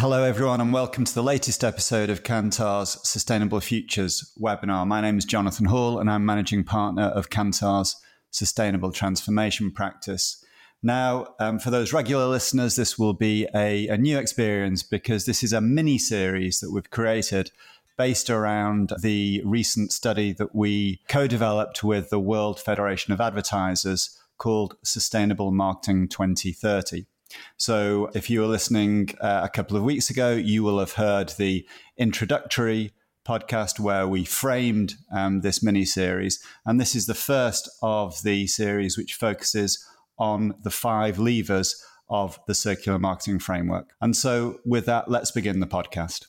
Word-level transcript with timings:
Hello, 0.00 0.22
everyone, 0.22 0.60
and 0.60 0.72
welcome 0.72 1.04
to 1.04 1.12
the 1.12 1.24
latest 1.24 1.64
episode 1.64 2.08
of 2.08 2.22
Kantar's 2.22 3.00
Sustainable 3.02 3.58
Futures 3.58 4.32
webinar. 4.40 4.86
My 4.86 5.00
name 5.00 5.18
is 5.18 5.24
Jonathan 5.24 5.66
Hall, 5.66 5.98
and 5.98 6.08
I'm 6.08 6.24
managing 6.24 6.62
partner 6.62 7.06
of 7.06 7.30
Kantar's 7.30 7.96
Sustainable 8.30 8.92
Transformation 8.92 9.72
Practice. 9.72 10.40
Now, 10.84 11.34
um, 11.40 11.58
for 11.58 11.72
those 11.72 11.92
regular 11.92 12.26
listeners, 12.26 12.76
this 12.76 12.96
will 12.96 13.12
be 13.12 13.48
a, 13.52 13.88
a 13.88 13.98
new 13.98 14.18
experience 14.18 14.84
because 14.84 15.26
this 15.26 15.42
is 15.42 15.52
a 15.52 15.60
mini 15.60 15.98
series 15.98 16.60
that 16.60 16.70
we've 16.70 16.90
created 16.90 17.50
based 17.96 18.30
around 18.30 18.92
the 19.02 19.42
recent 19.44 19.90
study 19.90 20.32
that 20.34 20.54
we 20.54 21.00
co 21.08 21.26
developed 21.26 21.82
with 21.82 22.10
the 22.10 22.20
World 22.20 22.60
Federation 22.60 23.12
of 23.12 23.20
Advertisers 23.20 24.16
called 24.36 24.76
Sustainable 24.84 25.50
Marketing 25.50 26.06
2030. 26.06 27.06
So, 27.56 28.10
if 28.14 28.30
you 28.30 28.40
were 28.40 28.46
listening 28.46 29.10
uh, 29.20 29.40
a 29.42 29.48
couple 29.48 29.76
of 29.76 29.82
weeks 29.82 30.10
ago, 30.10 30.32
you 30.32 30.62
will 30.62 30.78
have 30.78 30.92
heard 30.92 31.30
the 31.30 31.66
introductory 31.96 32.92
podcast 33.26 33.78
where 33.78 34.08
we 34.08 34.24
framed 34.24 34.94
um, 35.12 35.40
this 35.42 35.62
mini 35.62 35.84
series. 35.84 36.42
And 36.64 36.80
this 36.80 36.94
is 36.94 37.06
the 37.06 37.14
first 37.14 37.68
of 37.82 38.22
the 38.22 38.46
series 38.46 38.96
which 38.96 39.14
focuses 39.14 39.84
on 40.18 40.54
the 40.62 40.70
five 40.70 41.18
levers 41.18 41.84
of 42.08 42.40
the 42.46 42.54
circular 42.54 42.98
marketing 42.98 43.38
framework. 43.38 43.90
And 44.00 44.16
so, 44.16 44.60
with 44.64 44.86
that, 44.86 45.10
let's 45.10 45.30
begin 45.30 45.60
the 45.60 45.66
podcast. 45.66 46.26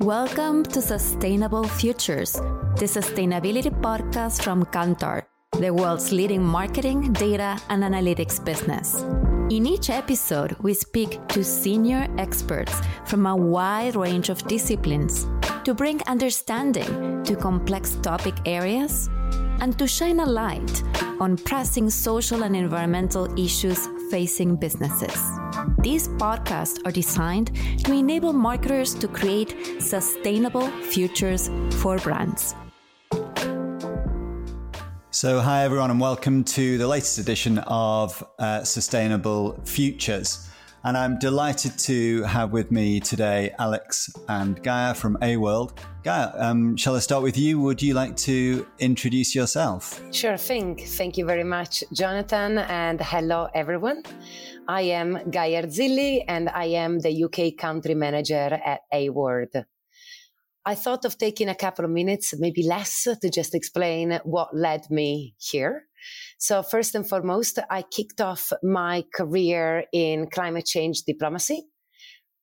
Welcome 0.00 0.62
to 0.64 0.80
Sustainable 0.80 1.64
Futures, 1.64 2.34
the 2.34 2.86
sustainability 2.86 3.70
podcast 3.80 4.42
from 4.42 4.64
Kantar 4.66 5.24
the 5.58 5.74
world's 5.74 6.12
leading 6.12 6.44
marketing, 6.44 7.12
data, 7.14 7.58
and 7.68 7.82
analytics 7.82 8.42
business. 8.44 9.02
In 9.50 9.66
each 9.66 9.90
episode, 9.90 10.54
we 10.60 10.72
speak 10.72 11.26
to 11.28 11.42
senior 11.42 12.06
experts 12.16 12.80
from 13.06 13.26
a 13.26 13.34
wide 13.34 13.96
range 13.96 14.28
of 14.28 14.46
disciplines 14.46 15.26
to 15.64 15.74
bring 15.74 16.00
understanding 16.06 17.24
to 17.24 17.34
complex 17.34 17.96
topic 18.02 18.34
areas 18.46 19.08
and 19.60 19.76
to 19.78 19.88
shine 19.88 20.20
a 20.20 20.26
light 20.26 20.82
on 21.18 21.36
pressing 21.36 21.90
social 21.90 22.44
and 22.44 22.54
environmental 22.54 23.26
issues 23.36 23.88
facing 24.10 24.54
businesses. 24.54 25.16
These 25.80 26.08
podcasts 26.08 26.78
are 26.86 26.92
designed 26.92 27.50
to 27.84 27.92
enable 27.92 28.32
marketers 28.32 28.94
to 28.94 29.08
create 29.08 29.56
sustainable 29.80 30.68
futures 30.92 31.50
for 31.80 31.96
brands. 31.98 32.54
So, 35.18 35.40
hi 35.40 35.64
everyone, 35.64 35.90
and 35.90 36.00
welcome 36.00 36.44
to 36.44 36.78
the 36.78 36.86
latest 36.86 37.18
edition 37.18 37.58
of 37.66 38.24
uh, 38.38 38.62
Sustainable 38.62 39.60
Futures. 39.64 40.48
And 40.84 40.96
I'm 40.96 41.18
delighted 41.18 41.76
to 41.90 42.22
have 42.22 42.52
with 42.52 42.70
me 42.70 43.00
today 43.00 43.52
Alex 43.58 44.14
and 44.28 44.62
Gaia 44.62 44.94
from 44.94 45.16
AWorld. 45.16 45.76
Gaia, 46.04 46.30
um, 46.36 46.76
shall 46.76 46.94
I 46.94 47.00
start 47.00 47.24
with 47.24 47.36
you? 47.36 47.58
Would 47.58 47.82
you 47.82 47.94
like 47.94 48.14
to 48.28 48.64
introduce 48.78 49.34
yourself? 49.34 50.00
Sure 50.12 50.36
thing. 50.36 50.76
Thank 50.76 51.18
you 51.18 51.24
very 51.24 51.42
much, 51.42 51.82
Jonathan, 51.92 52.58
and 52.58 53.00
hello 53.00 53.48
everyone. 53.54 54.04
I 54.68 54.82
am 54.82 55.32
Gaia 55.32 55.64
Arzilli, 55.64 56.22
and 56.28 56.48
I 56.48 56.66
am 56.66 57.00
the 57.00 57.24
UK 57.24 57.56
country 57.58 57.96
manager 57.96 58.60
at 58.64 58.82
AWorld. 58.94 59.64
I 60.68 60.74
thought 60.74 61.06
of 61.06 61.16
taking 61.16 61.48
a 61.48 61.54
couple 61.54 61.86
of 61.86 61.90
minutes, 61.90 62.34
maybe 62.38 62.62
less, 62.62 63.04
to 63.04 63.30
just 63.30 63.54
explain 63.54 64.20
what 64.24 64.54
led 64.54 64.82
me 64.90 65.34
here. 65.38 65.86
So, 66.38 66.62
first 66.62 66.94
and 66.94 67.08
foremost, 67.08 67.58
I 67.70 67.80
kicked 67.80 68.20
off 68.20 68.52
my 68.62 69.04
career 69.14 69.84
in 69.94 70.28
climate 70.28 70.66
change 70.66 71.04
diplomacy. 71.04 71.62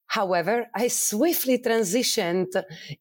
However, 0.08 0.66
I 0.74 0.88
swiftly 0.88 1.60
transitioned 1.60 2.52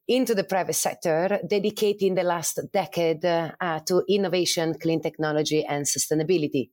into 0.07 0.35
the 0.35 0.45
private 0.45 0.75
sector, 0.75 1.41
dedicating 1.49 2.17
the 2.17 2.23
last 2.23 2.61
decade 2.71 3.25
uh, 3.25 3.81
to 3.87 4.05
innovation, 4.07 4.75
clean 4.79 5.01
technology, 5.01 5.65
and 5.65 5.87
sustainability, 5.87 6.69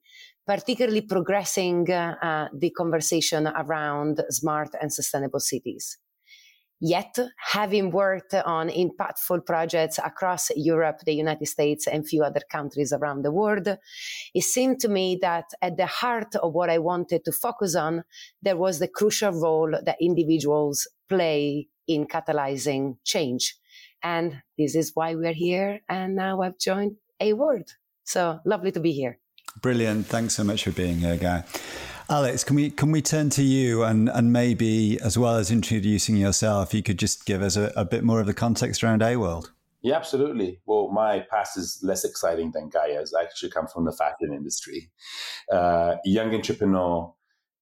particularly 0.46 1.04
progressing 1.04 1.90
uh, 1.90 2.50
the 2.54 2.72
conversation 2.72 3.48
around 3.48 4.22
smart 4.30 4.72
and 4.82 4.92
sustainable 4.92 5.40
cities. 5.40 5.98
Yet, 6.84 7.16
having 7.38 7.92
worked 7.92 8.34
on 8.34 8.70
impactful 8.70 9.46
projects 9.46 10.00
across 10.04 10.50
Europe, 10.56 11.02
the 11.06 11.14
United 11.14 11.46
States, 11.46 11.86
and 11.86 12.08
few 12.08 12.24
other 12.24 12.42
countries 12.52 12.92
around 12.92 13.22
the 13.22 13.32
world, 13.32 13.68
it 14.34 14.44
seemed 14.44 14.80
to 14.80 14.90
me 14.90 15.20
that 15.22 15.46
at 15.62 15.78
the 15.78 15.86
heart 15.86 16.36
of 16.36 16.54
what 16.54 16.72
I 16.72 16.80
wanted 16.80 17.24
to 17.26 17.32
focus 17.32 17.76
on, 17.76 18.04
there 18.42 18.58
was 18.58 18.80
the 18.80 18.88
crucial 18.88 19.32
role 19.32 19.72
that 19.86 19.98
individuals 20.02 20.88
play 21.08 21.68
in 21.88 22.08
catalyzing 22.08 22.98
change. 23.04 23.56
And 24.02 24.42
this 24.58 24.74
is 24.74 24.92
why 24.96 25.14
we're 25.14 25.34
here. 25.34 25.82
And 25.88 26.16
now 26.16 26.42
I've 26.42 26.58
joined 26.58 26.96
AWorld. 27.22 27.70
So 28.06 28.40
lovely 28.44 28.72
to 28.72 28.80
be 28.80 28.92
here. 28.92 29.20
Brilliant. 29.62 30.08
Thanks 30.08 30.34
so 30.34 30.44
much 30.44 30.64
for 30.64 30.72
being 30.72 30.98
here, 30.98 31.18
Gaia. 31.18 31.44
Alex, 32.12 32.44
can 32.44 32.58
we 32.58 32.70
can 32.70 32.92
we 32.92 33.02
turn 33.02 33.30
to 33.30 33.42
you 33.42 33.84
and 33.84 34.10
and 34.10 34.34
maybe 34.34 35.00
as 35.00 35.18
well 35.18 35.38
as 35.38 35.50
introducing 35.50 36.18
yourself, 36.18 36.74
you 36.74 36.84
could 36.84 37.00
just 37.00 37.26
give 37.26 37.42
us 37.42 37.56
a, 37.56 37.72
a 37.78 37.86
bit 37.86 38.04
more 38.04 38.20
of 38.20 38.26
the 38.26 38.34
context 38.34 38.84
around 38.84 39.02
AWorld. 39.02 39.50
Yeah, 39.82 39.96
absolutely. 39.96 40.60
Well, 40.66 40.90
my 40.90 41.22
past 41.32 41.58
is 41.58 41.80
less 41.82 42.04
exciting 42.04 42.52
than 42.52 42.68
Gaia's. 42.68 43.14
I 43.18 43.24
actually 43.24 43.52
come 43.52 43.66
from 43.66 43.86
the 43.86 43.94
fashion 43.94 44.34
industry. 44.34 44.92
Uh, 45.50 45.96
young 46.04 46.36
entrepreneur, 46.36 47.14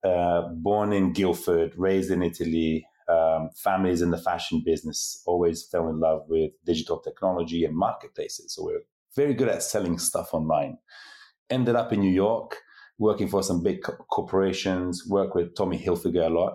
uh, 0.04 0.42
born 0.56 0.94
in 0.94 1.14
Guildford, 1.14 1.74
raised 1.78 2.10
in 2.10 2.24
Italy. 2.24 2.88
Um, 3.08 3.52
families 3.56 4.02
in 4.02 4.10
the 4.10 4.18
fashion 4.18 4.64
business 4.66 5.22
always 5.28 5.64
fell 5.64 5.90
in 5.90 6.00
love 6.00 6.24
with 6.28 6.54
digital 6.66 7.00
technology 7.00 7.66
and 7.66 7.76
marketplaces. 7.78 8.56
So 8.56 8.66
we're 8.66 8.82
very 9.16 9.36
good 9.36 9.48
at 9.48 9.62
selling 9.62 10.00
stuff 10.00 10.34
online. 10.34 10.80
Ended 11.52 11.76
up 11.76 11.94
in 11.94 12.00
New 12.00 12.12
York 12.12 12.59
working 13.00 13.28
for 13.28 13.42
some 13.42 13.64
big 13.64 13.82
corporations, 14.12 15.04
work 15.08 15.34
with 15.34 15.56
Tommy 15.56 15.80
Hilfiger 15.80 16.28
a 16.28 16.30
lot. 16.30 16.54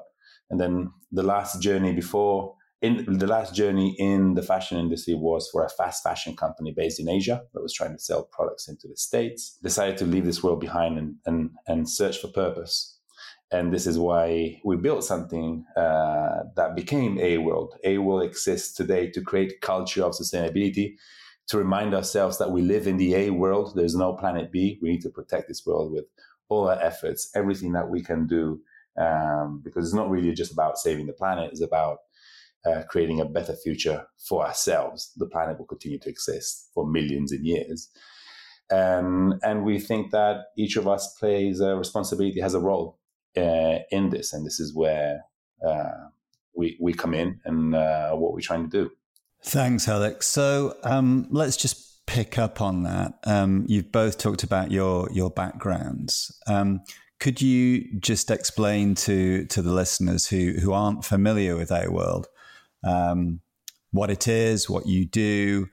And 0.51 0.61
then 0.61 0.93
the 1.11 1.23
last 1.23 1.61
journey 1.61 1.93
before, 1.93 2.55
in 2.83 3.19
the 3.19 3.27
last 3.27 3.55
journey 3.55 3.97
in 3.99 4.35
the 4.35 4.43
fashion 4.43 4.79
industry 4.79 5.15
was 5.15 5.49
for 5.51 5.65
a 5.65 5.71
fast 5.71 6.03
fashion 6.03 6.37
company 6.37 6.75
based 6.77 7.01
in 7.01 7.09
Asia 7.09 7.43
that 7.55 7.63
was 7.63 7.73
trying 7.73 7.93
to 7.93 7.99
sell 7.99 8.29
products 8.31 8.69
into 8.69 8.87
the 8.87 8.97
States. 8.97 9.59
Decided 9.63 9.97
to 9.99 10.05
leave 10.05 10.27
this 10.27 10.43
world 10.43 10.61
behind 10.61 10.99
and, 10.99 11.15
and, 11.25 11.51
and 11.67 11.89
search 11.89 12.19
for 12.19 12.29
purpose. 12.29 13.01
And 13.51 13.73
this 13.73 13.87
is 13.87 13.99
why 13.99 14.61
we 14.65 14.77
built 14.77 15.05
something 15.05 15.65
uh, 15.77 16.41
that 16.57 16.75
became 16.75 17.17
AWorld. 17.19 17.71
A 17.85 17.99
World 17.99 18.25
exists 18.25 18.75
today 18.75 19.11
to 19.13 19.21
create 19.23 19.61
culture 19.61 20.05
of 20.05 20.13
sustainability, 20.13 20.97
to 21.49 21.59
remind 21.59 21.95
ourselves 21.95 22.39
that 22.39 22.51
we 22.51 22.63
live 22.63 22.87
in 22.87 22.97
the 22.97 23.15
A 23.15 23.31
world. 23.31 23.75
There's 23.77 23.95
no 23.95 24.15
planet 24.15 24.51
B. 24.51 24.79
We 24.83 24.91
need 24.91 25.03
to 25.03 25.11
protect 25.11 25.49
this 25.49 25.65
world 25.65 25.93
with 25.93 26.05
all 26.55 26.69
our 26.69 26.83
efforts, 26.83 27.31
everything 27.35 27.73
that 27.73 27.89
we 27.89 28.03
can 28.03 28.27
do, 28.27 28.61
um, 28.99 29.61
because 29.65 29.85
it's 29.85 29.95
not 29.95 30.11
really 30.11 30.33
just 30.33 30.53
about 30.53 30.79
saving 30.79 31.07
the 31.07 31.13
planet, 31.13 31.51
it's 31.51 31.63
about 31.63 31.99
uh, 32.67 32.83
creating 32.89 33.21
a 33.21 33.25
better 33.25 33.55
future 33.55 34.07
for 34.29 34.47
ourselves. 34.47 35.13
The 35.17 35.27
planet 35.27 35.59
will 35.59 35.67
continue 35.67 35.99
to 36.01 36.09
exist 36.09 36.71
for 36.75 36.87
millions 36.87 37.33
of 37.33 37.41
years. 37.41 37.91
Um, 38.73 39.39
and 39.43 39.65
we 39.65 39.79
think 39.79 40.11
that 40.13 40.47
each 40.57 40.77
of 40.77 40.89
us 40.89 41.15
plays 41.19 41.61
a 41.61 41.77
responsibility, 41.77 42.41
has 42.41 42.55
a 42.55 42.61
role 42.61 42.99
uh, 43.37 43.79
in 43.91 44.11
this. 44.11 44.33
And 44.33 44.47
this 44.47 44.59
is 44.61 44.75
where 44.75 45.25
uh, 45.67 46.09
we, 46.57 46.79
we 46.81 46.93
come 46.95 47.15
in 47.15 47.41
and 47.45 47.75
uh, 47.75 48.13
what 48.13 48.33
we're 48.33 48.41
trying 48.41 48.71
to 48.71 48.85
do. 48.85 48.91
Thanks, 49.43 49.87
Alex. 49.87 50.27
So 50.27 50.77
um, 50.85 51.27
let's 51.31 51.59
just 51.59 51.84
pick 52.07 52.39
up 52.39 52.61
on 52.61 52.83
that. 52.83 53.15
Um, 53.25 53.65
you've 53.69 53.93
both 53.93 54.19
talked 54.19 54.43
about 54.43 54.71
your 54.71 55.09
your 55.13 55.31
backgrounds. 55.31 56.39
Um, 56.47 56.83
could 57.21 57.41
you 57.41 57.99
just 58.01 58.31
explain 58.31 58.95
to 58.97 59.47
to 59.47 59.63
the 59.63 59.73
listeners 59.73 60.29
who 60.29 60.55
who 60.61 60.73
aren't 60.73 61.05
familiar 61.05 61.57
with 61.57 61.71
AWorld 61.71 62.27
um, 62.85 63.41
what 63.93 64.11
it 64.11 64.29
is, 64.29 64.69
what 64.69 64.87
you 64.87 65.07
do, 65.07 65.69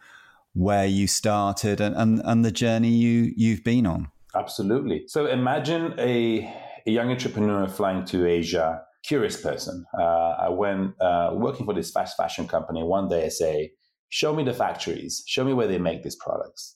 where 0.53 0.85
you 0.85 1.07
started, 1.07 1.81
and, 1.81 1.95
and 1.95 2.21
and 2.23 2.45
the 2.45 2.51
journey 2.51 2.89
you 2.89 3.33
you've 3.35 3.63
been 3.63 3.85
on? 3.85 4.09
Absolutely. 4.35 5.03
So 5.07 5.25
imagine 5.25 5.93
a 5.99 6.53
a 6.87 6.91
young 6.91 7.11
entrepreneur 7.11 7.67
flying 7.67 8.05
to 8.05 8.25
Asia, 8.25 8.81
curious 9.03 9.39
person. 9.39 9.85
Uh, 9.97 10.35
I 10.39 10.49
went 10.49 10.99
uh, 11.01 11.31
working 11.33 11.65
for 11.65 11.73
this 11.73 11.91
fast 11.91 12.17
fashion 12.17 12.47
company. 12.47 12.83
One 12.83 13.07
day 13.07 13.25
I 13.25 13.29
say, 13.29 13.71
show 14.11 14.35
me 14.35 14.43
the 14.43 14.53
factories, 14.53 15.23
show 15.25 15.43
me 15.43 15.53
where 15.53 15.67
they 15.67 15.79
make 15.79 16.03
these 16.03 16.17
products. 16.17 16.75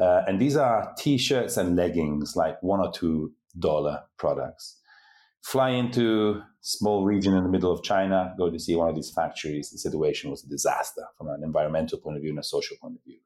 Uh, 0.00 0.22
and 0.26 0.40
these 0.40 0.56
are 0.56 0.92
t-shirts 0.98 1.56
and 1.58 1.76
leggings, 1.76 2.34
like 2.34 2.60
one 2.62 2.80
or 2.80 2.90
two 2.90 3.30
dollar 3.58 4.00
products. 4.18 4.80
Fly 5.44 5.70
into 5.70 6.40
small 6.62 7.04
region 7.04 7.34
in 7.34 7.44
the 7.44 7.50
middle 7.50 7.70
of 7.70 7.82
China, 7.82 8.34
go 8.38 8.50
to 8.50 8.58
see 8.58 8.74
one 8.74 8.88
of 8.88 8.94
these 8.94 9.10
factories. 9.10 9.70
The 9.70 9.78
situation 9.78 10.30
was 10.30 10.44
a 10.44 10.48
disaster 10.48 11.02
from 11.18 11.28
an 11.28 11.42
environmental 11.44 11.98
point 11.98 12.16
of 12.16 12.22
view 12.22 12.30
and 12.30 12.38
a 12.38 12.44
social 12.44 12.76
point 12.80 12.94
of 12.94 13.04
view. 13.04 13.18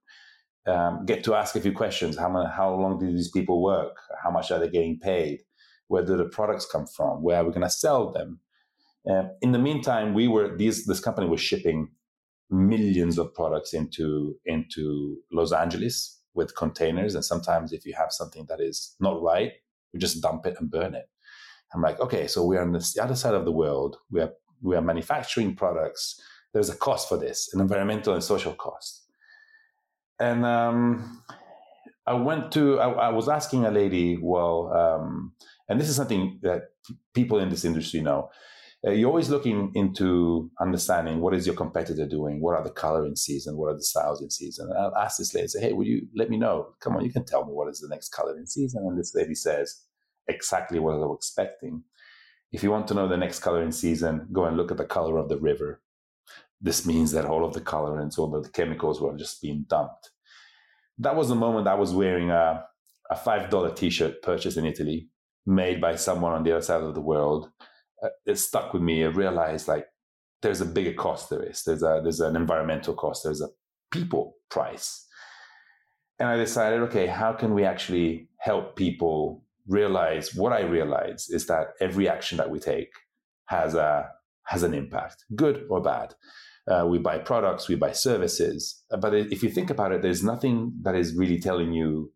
Um, 0.67 1.07
get 1.07 1.23
to 1.25 1.37
ask 1.37 1.55
a 1.55 1.61
few 1.61 1.73
questions. 1.73 2.19
How, 2.19 2.29
how 2.47 2.75
long 2.75 2.99
do 2.99 3.07
these 3.07 3.31
people 3.31 3.63
work? 3.63 3.97
How 4.25 4.33
much 4.33 4.51
are 4.51 4.59
they 4.59 4.69
getting 4.69 4.99
paid? 4.99 5.43
Where 5.87 6.05
do 6.05 6.17
the 6.17 6.25
products 6.25 6.67
come 6.67 6.87
from? 6.87 7.23
Where 7.23 7.37
are 7.37 7.45
we 7.45 7.51
going 7.51 7.61
to 7.61 7.71
sell 7.71 8.11
them? 8.13 8.41
Uh, 9.09 9.29
in 9.41 9.53
the 9.53 9.61
meantime, 9.61 10.15
we 10.15 10.27
were 10.27 10.57
these 10.57 10.85
this 10.87 10.99
company 10.99 11.29
was 11.29 11.41
shipping 11.41 11.91
millions 12.51 13.19
of 13.19 13.35
products 13.35 13.75
into 13.75 14.37
into 14.45 15.19
Los 15.33 15.53
Angeles 15.53 16.21
with 16.35 16.55
containers, 16.55 17.15
and 17.15 17.25
sometimes 17.25 17.73
if 17.73 17.87
you 17.87 17.95
have 17.95 18.13
something 18.13 18.47
that 18.49 18.61
is 18.61 18.95
not 19.01 19.23
right, 19.23 19.53
you 19.93 20.01
just 20.01 20.21
dump 20.21 20.47
it 20.47 20.57
and 20.59 20.71
burn 20.71 20.95
it. 20.95 21.09
I'm 21.75 21.83
like, 21.83 21.99
okay, 22.01 22.27
so 22.27 22.45
we're 22.45 22.63
on 22.63 22.73
the 22.73 22.99
other 23.03 23.17
side 23.17 23.35
of 23.35 23.45
the 23.45 23.53
world. 23.53 23.97
We 24.11 24.21
are 24.21 24.33
we 24.63 24.77
are 24.77 24.83
manufacturing 24.83 25.55
products. 25.55 26.21
There's 26.53 26.71
a 26.71 26.77
cost 26.77 27.09
for 27.09 27.19
this, 27.19 27.51
an 27.53 27.61
environmental 27.61 28.15
and 28.15 28.23
social 28.23 28.55
cost. 28.55 29.05
And 30.19 30.47
um, 30.47 31.23
I 32.07 32.15
went 32.15 32.53
to, 32.53 32.79
I, 32.79 32.91
I, 32.91 33.09
was 33.11 33.29
asking 33.29 33.67
a 33.67 33.71
lady, 33.71 34.17
well, 34.17 34.73
um, 34.73 35.33
and 35.69 35.79
this 35.79 35.89
is 35.89 35.97
something 35.97 36.39
that 36.43 36.71
people 37.15 37.39
in 37.39 37.51
this 37.51 37.65
industry 37.65 38.01
know. 38.01 38.31
Uh, 38.87 38.93
you're 38.93 39.09
always 39.09 39.31
looking 39.31 39.73
into 39.75 40.51
understanding 40.61 41.21
what 41.21 41.35
is 41.35 41.47
your 41.47 41.57
competitor 41.57 42.07
doing, 42.07 42.41
what 42.41 42.57
are 42.57 42.63
the 42.63 42.71
color 42.71 43.05
in 43.05 43.17
season, 43.17 43.57
what 43.57 43.69
are 43.69 43.77
the 43.77 43.83
styles 43.83 44.23
in 44.23 44.31
season. 44.31 44.69
And 44.69 44.79
I'll 44.79 44.97
ask 44.97 45.19
this 45.19 45.35
lady, 45.35 45.49
say, 45.49 45.61
hey, 45.61 45.73
will 45.73 45.87
you 45.87 46.07
let 46.15 46.31
me 46.31 46.37
know? 46.37 46.75
Come 46.81 46.97
on, 46.97 47.05
you 47.05 47.13
can 47.13 47.25
tell 47.25 47.45
me 47.45 47.53
what 47.53 47.69
is 47.69 47.81
the 47.81 47.89
next 47.89 48.11
color 48.11 48.37
in 48.37 48.47
season. 48.47 48.85
And 48.87 48.99
this 48.99 49.15
lady 49.15 49.35
says 49.35 49.83
exactly 50.29 50.79
what 50.79 50.95
I 50.95 50.99
was 50.99 51.19
expecting. 51.19 51.83
If 52.53 52.63
you 52.63 52.71
want 52.71 52.87
to 52.89 52.95
know 52.95 53.09
the 53.09 53.17
next 53.17 53.41
color 53.41 53.63
in 53.63 53.73
season, 53.73 54.29
go 54.33 54.45
and 54.45 54.57
look 54.57 54.71
at 54.71 54.77
the 54.77 54.85
color 54.85 55.19
of 55.19 55.29
the 55.29 55.39
river. 55.39 55.83
This 56.61 56.87
means 56.87 57.11
that 57.13 57.25
all 57.25 57.45
of 57.45 57.55
the 57.55 57.61
colorants, 57.61 58.19
all 58.19 58.35
of 58.35 58.45
the 58.45 58.51
chemicals 58.51 59.01
were 59.01 59.17
just 59.17 59.43
being 59.43 59.67
dumped 59.69 60.11
that 60.99 61.17
was 61.17 61.29
the 61.29 61.35
moment 61.35 61.69
I 61.69 61.75
was 61.75 61.93
wearing 61.93 62.31
a, 62.31 62.65
a 63.11 63.15
$5 63.15 63.77
t 63.77 63.91
shirt 63.91 64.23
purchased 64.23 64.57
in 64.57 64.65
Italy, 64.65 65.09
made 65.45 65.81
by 65.81 65.97
someone 65.97 66.33
on 66.33 66.43
the 66.43 66.53
other 66.53 66.63
side 66.63 66.83
of 66.83 66.95
the 66.95 67.01
world. 67.01 67.51
Uh, 68.03 68.09
it 68.27 68.39
stuck 68.39 68.73
with 68.73 68.83
me. 68.83 69.05
I 69.05 69.09
realized 69.09 69.69
like 69.69 69.87
there's 70.43 70.61
a 70.61 70.67
bigger 70.67 70.93
cost 70.93 71.29
to 71.31 71.37
this. 71.37 71.63
There's 71.63 71.83
a 71.83 72.01
there's 72.03 72.21
an 72.21 72.37
environmental 72.37 72.95
cost. 72.95 73.25
There's 73.25 73.41
a 73.41 73.49
people 73.91 74.37
price. 74.51 75.07
And 76.19 76.29
I 76.29 76.37
decided, 76.37 76.81
okay, 76.83 77.07
how 77.07 77.33
can 77.33 77.53
we 77.55 77.65
actually 77.65 78.29
help 78.39 78.77
people 78.77 79.45
realize 79.67 80.35
what 80.35 80.53
I 80.53 80.61
realize 80.61 81.29
is 81.29 81.47
that 81.47 81.69
every 81.81 82.09
action 82.09 82.39
that 82.39 82.51
we 82.51 82.59
take 82.59 82.91
has 83.47 83.75
a 83.75 84.11
has 84.45 84.63
an 84.63 84.75
impact, 84.75 85.25
good 85.35 85.67
or 85.69 85.83
bad. 85.83 86.15
Uh, 86.69 86.87
we 86.89 86.99
buy 86.99 87.19
products, 87.19 87.69
we 87.69 87.75
buy 87.75 87.93
services. 87.93 88.83
Uh, 88.91 88.97
but 88.97 89.15
if 89.15 89.43
you 89.43 89.51
think 89.51 89.71
about 89.71 89.93
it, 89.93 90.03
there's 90.03 90.23
nothing 90.23 90.73
that 90.83 90.95
is 90.95 91.15
really 91.15 91.39
telling 91.39 91.73
you, 91.73 92.13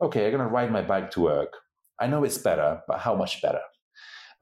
okay, 0.00 0.26
I'm 0.26 0.32
going 0.32 0.42
to 0.42 0.52
ride 0.52 0.72
my 0.72 0.82
bike 0.82 1.10
to 1.12 1.20
work. 1.20 1.52
I 2.00 2.06
know 2.06 2.24
it's 2.24 2.38
better, 2.38 2.80
but 2.88 2.98
how 3.00 3.14
much 3.14 3.40
better? 3.40 3.60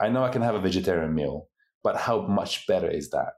I 0.03 0.09
know 0.09 0.25
I 0.25 0.31
can 0.31 0.43
have 0.43 0.57
a 0.57 0.61
vegetarian 0.61 1.15
meal, 1.15 1.49
but 1.85 1.97
how 1.97 2.27
much 2.27 2.67
better 2.67 2.91
is 2.91 3.11
that? 3.11 3.35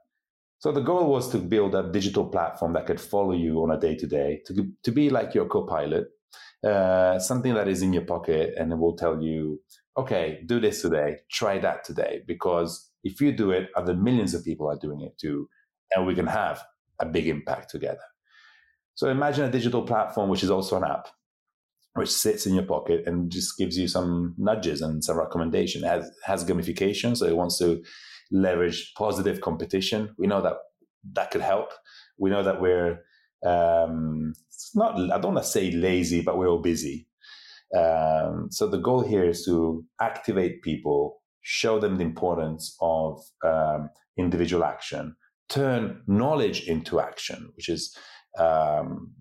So 0.59 0.71
the 0.71 0.81
goal 0.81 1.11
was 1.11 1.29
to 1.29 1.37
build 1.37 1.75
a 1.75 1.91
digital 1.91 2.25
platform 2.25 2.73
that 2.73 2.87
could 2.87 2.99
follow 2.99 3.33
you 3.33 3.61
on 3.61 3.71
a 3.71 3.79
day 3.79 3.95
to 3.95 4.07
day, 4.07 4.41
to 4.83 4.91
be 4.91 5.09
like 5.11 5.35
your 5.35 5.45
co-pilot, 5.45 6.07
uh, 6.65 7.19
something 7.19 7.53
that 7.53 7.67
is 7.67 7.83
in 7.83 7.93
your 7.93 8.05
pocket 8.05 8.55
and 8.57 8.73
it 8.73 8.79
will 8.79 8.95
tell 8.95 9.21
you, 9.21 9.61
okay, 9.95 10.41
do 10.47 10.59
this 10.59 10.81
today, 10.81 11.17
try 11.31 11.59
that 11.59 11.83
today, 11.83 12.21
because 12.25 12.91
if 13.03 13.21
you 13.21 13.31
do 13.31 13.51
it, 13.51 13.69
other 13.75 13.93
millions 13.93 14.33
of 14.33 14.43
people 14.43 14.67
are 14.67 14.79
doing 14.79 15.01
it 15.01 15.15
too 15.19 15.47
and 15.95 16.07
we 16.07 16.15
can 16.15 16.27
have 16.27 16.63
a 16.99 17.05
big 17.05 17.27
impact 17.27 17.69
together. 17.69 18.07
So 18.95 19.09
imagine 19.09 19.45
a 19.45 19.51
digital 19.51 19.83
platform, 19.83 20.29
which 20.29 20.43
is 20.43 20.49
also 20.49 20.77
an 20.77 20.83
app, 20.85 21.09
which 21.95 22.11
sits 22.11 22.45
in 22.45 22.53
your 22.53 22.65
pocket 22.65 23.03
and 23.05 23.31
just 23.31 23.57
gives 23.57 23.77
you 23.77 23.87
some 23.87 24.35
nudges 24.37 24.81
and 24.81 25.03
some 25.03 25.17
recommendation. 25.17 25.83
It 25.83 25.87
has, 25.87 26.11
has 26.23 26.45
gamification, 26.45 27.15
so 27.15 27.25
it 27.25 27.37
wants 27.37 27.57
to 27.59 27.81
leverage 28.31 28.93
positive 28.97 29.41
competition. 29.41 30.13
We 30.17 30.27
know 30.27 30.41
that 30.41 30.57
that 31.13 31.31
could 31.31 31.41
help. 31.41 31.71
We 32.17 32.29
know 32.29 32.43
that 32.43 32.59
we're 32.59 32.99
um, 33.45 34.33
not, 34.73 34.99
I 34.99 35.19
don't 35.19 35.33
want 35.33 35.45
to 35.45 35.51
say 35.51 35.71
lazy, 35.71 36.21
but 36.21 36.37
we're 36.37 36.49
all 36.49 36.61
busy. 36.61 37.07
Um, 37.75 38.47
so 38.51 38.67
the 38.67 38.77
goal 38.77 39.01
here 39.01 39.23
is 39.23 39.45
to 39.45 39.85
activate 40.01 40.61
people, 40.63 41.21
show 41.41 41.79
them 41.79 41.97
the 41.97 42.03
importance 42.03 42.75
of 42.81 43.21
um, 43.43 43.89
individual 44.17 44.63
action, 44.63 45.15
turn 45.47 46.01
knowledge 46.07 46.67
into 46.67 46.99
action, 46.99 47.49
which 47.55 47.69
is 47.69 47.95
um, 48.37 49.11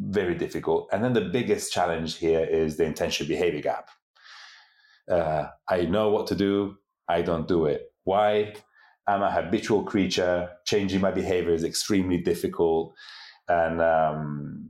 very 0.00 0.34
difficult. 0.34 0.88
And 0.92 1.02
then 1.04 1.12
the 1.12 1.20
biggest 1.32 1.72
challenge 1.72 2.16
here 2.16 2.44
is 2.44 2.76
the 2.76 2.84
intention 2.84 3.26
behavior 3.26 3.60
gap. 3.60 3.88
Uh, 5.10 5.48
I 5.68 5.82
know 5.82 6.10
what 6.10 6.26
to 6.28 6.34
do, 6.34 6.76
I 7.08 7.22
don't 7.22 7.48
do 7.48 7.66
it. 7.66 7.92
Why? 8.04 8.54
I'm 9.06 9.22
a 9.22 9.30
habitual 9.30 9.84
creature. 9.84 10.50
Changing 10.64 11.00
my 11.00 11.10
behavior 11.10 11.52
is 11.52 11.64
extremely 11.64 12.18
difficult. 12.18 12.94
And 13.48 13.82
um, 13.82 14.66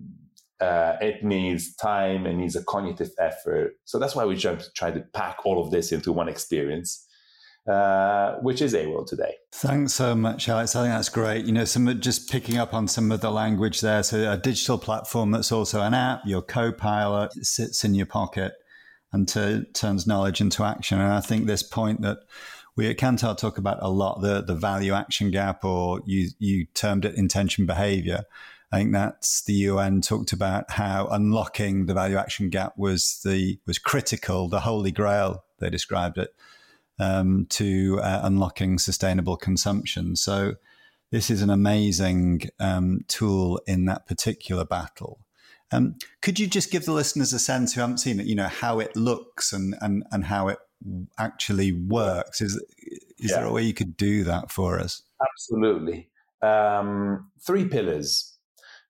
uh, 0.60 0.96
it 1.00 1.22
needs 1.22 1.76
time, 1.76 2.26
it 2.26 2.34
needs 2.34 2.56
a 2.56 2.64
cognitive 2.64 3.10
effort. 3.18 3.74
So 3.84 3.98
that's 3.98 4.16
why 4.16 4.24
we 4.24 4.36
try 4.36 4.90
to 4.90 5.04
pack 5.12 5.38
all 5.44 5.62
of 5.62 5.70
this 5.70 5.92
into 5.92 6.12
one 6.12 6.28
experience 6.28 7.06
uh, 7.66 8.34
which 8.40 8.60
is 8.60 8.74
AWorld 8.74 9.06
today. 9.06 9.34
Thanks 9.52 9.94
so 9.94 10.14
much, 10.14 10.48
Alex. 10.48 10.76
I 10.76 10.82
think 10.82 10.94
that's 10.94 11.08
great. 11.08 11.46
You 11.46 11.52
know, 11.52 11.64
some 11.64 12.00
just 12.00 12.30
picking 12.30 12.58
up 12.58 12.74
on 12.74 12.88
some 12.88 13.10
of 13.10 13.20
the 13.20 13.30
language 13.30 13.80
there. 13.80 14.02
So 14.02 14.30
a 14.30 14.36
digital 14.36 14.78
platform 14.78 15.30
that's 15.30 15.50
also 15.50 15.80
an 15.80 15.94
app. 15.94 16.20
Your 16.26 16.42
co-pilot 16.42 17.32
sits 17.44 17.84
in 17.84 17.94
your 17.94 18.06
pocket 18.06 18.54
and 19.12 19.26
to, 19.28 19.64
turns 19.72 20.06
knowledge 20.06 20.40
into 20.40 20.64
action. 20.64 21.00
And 21.00 21.12
I 21.12 21.20
think 21.20 21.46
this 21.46 21.62
point 21.62 22.02
that 22.02 22.18
we 22.76 22.90
at 22.90 22.96
Kantar 22.96 23.38
talk 23.38 23.56
about 23.56 23.78
a 23.80 23.88
lot 23.88 24.20
the 24.20 24.42
the 24.42 24.54
value 24.54 24.92
action 24.92 25.30
gap, 25.30 25.64
or 25.64 26.00
you 26.04 26.30
you 26.38 26.66
termed 26.74 27.04
it 27.04 27.14
intention 27.14 27.66
behavior. 27.66 28.24
I 28.72 28.78
think 28.78 28.92
that's 28.92 29.42
the 29.42 29.52
UN 29.52 30.00
talked 30.00 30.32
about 30.32 30.72
how 30.72 31.06
unlocking 31.06 31.86
the 31.86 31.94
value 31.94 32.16
action 32.16 32.50
gap 32.50 32.76
was 32.76 33.20
the 33.24 33.60
was 33.66 33.78
critical, 33.78 34.48
the 34.48 34.60
holy 34.60 34.90
grail. 34.90 35.44
They 35.60 35.70
described 35.70 36.18
it 36.18 36.34
um, 36.98 37.46
to 37.50 38.00
uh, 38.02 38.20
unlocking 38.22 38.78
sustainable 38.78 39.36
consumption. 39.36 40.16
So 40.16 40.54
this 41.10 41.30
is 41.30 41.42
an 41.42 41.50
amazing 41.50 42.48
um, 42.58 43.04
tool 43.08 43.60
in 43.66 43.84
that 43.86 44.06
particular 44.06 44.64
battle. 44.64 45.20
Um, 45.72 45.96
could 46.22 46.38
you 46.38 46.46
just 46.46 46.70
give 46.70 46.84
the 46.84 46.92
listeners 46.92 47.32
a 47.32 47.38
sense 47.38 47.74
who 47.74 47.80
haven't 47.80 47.98
seen 47.98 48.20
it, 48.20 48.26
you 48.26 48.34
know, 48.34 48.46
how 48.46 48.78
it 48.78 48.94
looks 48.94 49.52
and, 49.52 49.74
and, 49.80 50.04
and 50.12 50.24
how 50.24 50.48
it 50.48 50.58
actually 51.18 51.72
works? 51.72 52.40
Is, 52.40 52.54
is 53.18 53.30
yeah. 53.30 53.38
there 53.38 53.46
a 53.46 53.52
way 53.52 53.62
you 53.62 53.74
could 53.74 53.96
do 53.96 54.24
that 54.24 54.52
for 54.52 54.78
us? 54.78 55.02
Absolutely. 55.20 56.10
Um, 56.42 57.30
three 57.40 57.64
pillars 57.64 58.36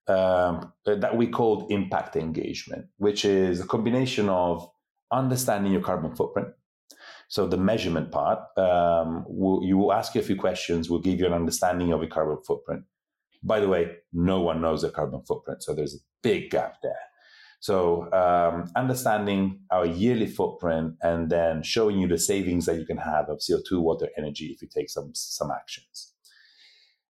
um, 0.07 0.73
that 0.85 1.15
we 1.15 1.27
called 1.27 1.71
impact 1.71 2.15
engagement, 2.15 2.87
which 2.97 3.25
is 3.25 3.61
a 3.61 3.65
combination 3.65 4.29
of 4.29 4.69
understanding 5.11 5.71
your 5.71 5.81
carbon 5.81 6.15
footprint, 6.15 6.49
so 7.27 7.47
the 7.47 7.57
measurement 7.57 8.11
part, 8.11 8.39
um, 8.57 9.25
will, 9.27 9.63
you 9.63 9.77
will 9.77 9.93
ask 9.93 10.15
you 10.15 10.21
a 10.21 10.23
few 10.23 10.35
questions. 10.35 10.89
We'll 10.89 10.99
give 10.99 11.19
you 11.19 11.25
an 11.25 11.33
understanding 11.33 11.91
of 11.91 12.01
your 12.01 12.09
carbon 12.09 12.37
footprint. 12.45 12.83
By 13.43 13.59
the 13.59 13.67
way, 13.67 13.97
no 14.13 14.41
one 14.41 14.61
knows 14.61 14.83
a 14.83 14.89
carbon 14.89 15.21
footprint, 15.27 15.63
so 15.63 15.73
there's 15.73 15.95
a 15.95 15.99
big 16.23 16.49
gap 16.49 16.77
there. 16.81 16.93
So 17.59 18.11
um, 18.13 18.69
understanding 18.75 19.59
our 19.71 19.85
yearly 19.85 20.27
footprint 20.27 20.95
and 21.01 21.29
then 21.29 21.63
showing 21.63 21.99
you 21.99 22.07
the 22.07 22.17
savings 22.19 22.65
that 22.67 22.77
you 22.77 22.85
can 22.85 22.97
have 22.97 23.29
of 23.29 23.39
CO2, 23.39 23.81
water, 23.81 24.09
energy 24.17 24.47
if 24.47 24.61
you 24.61 24.67
take 24.67 24.89
some 24.89 25.11
some 25.13 25.49
actions. 25.51 26.13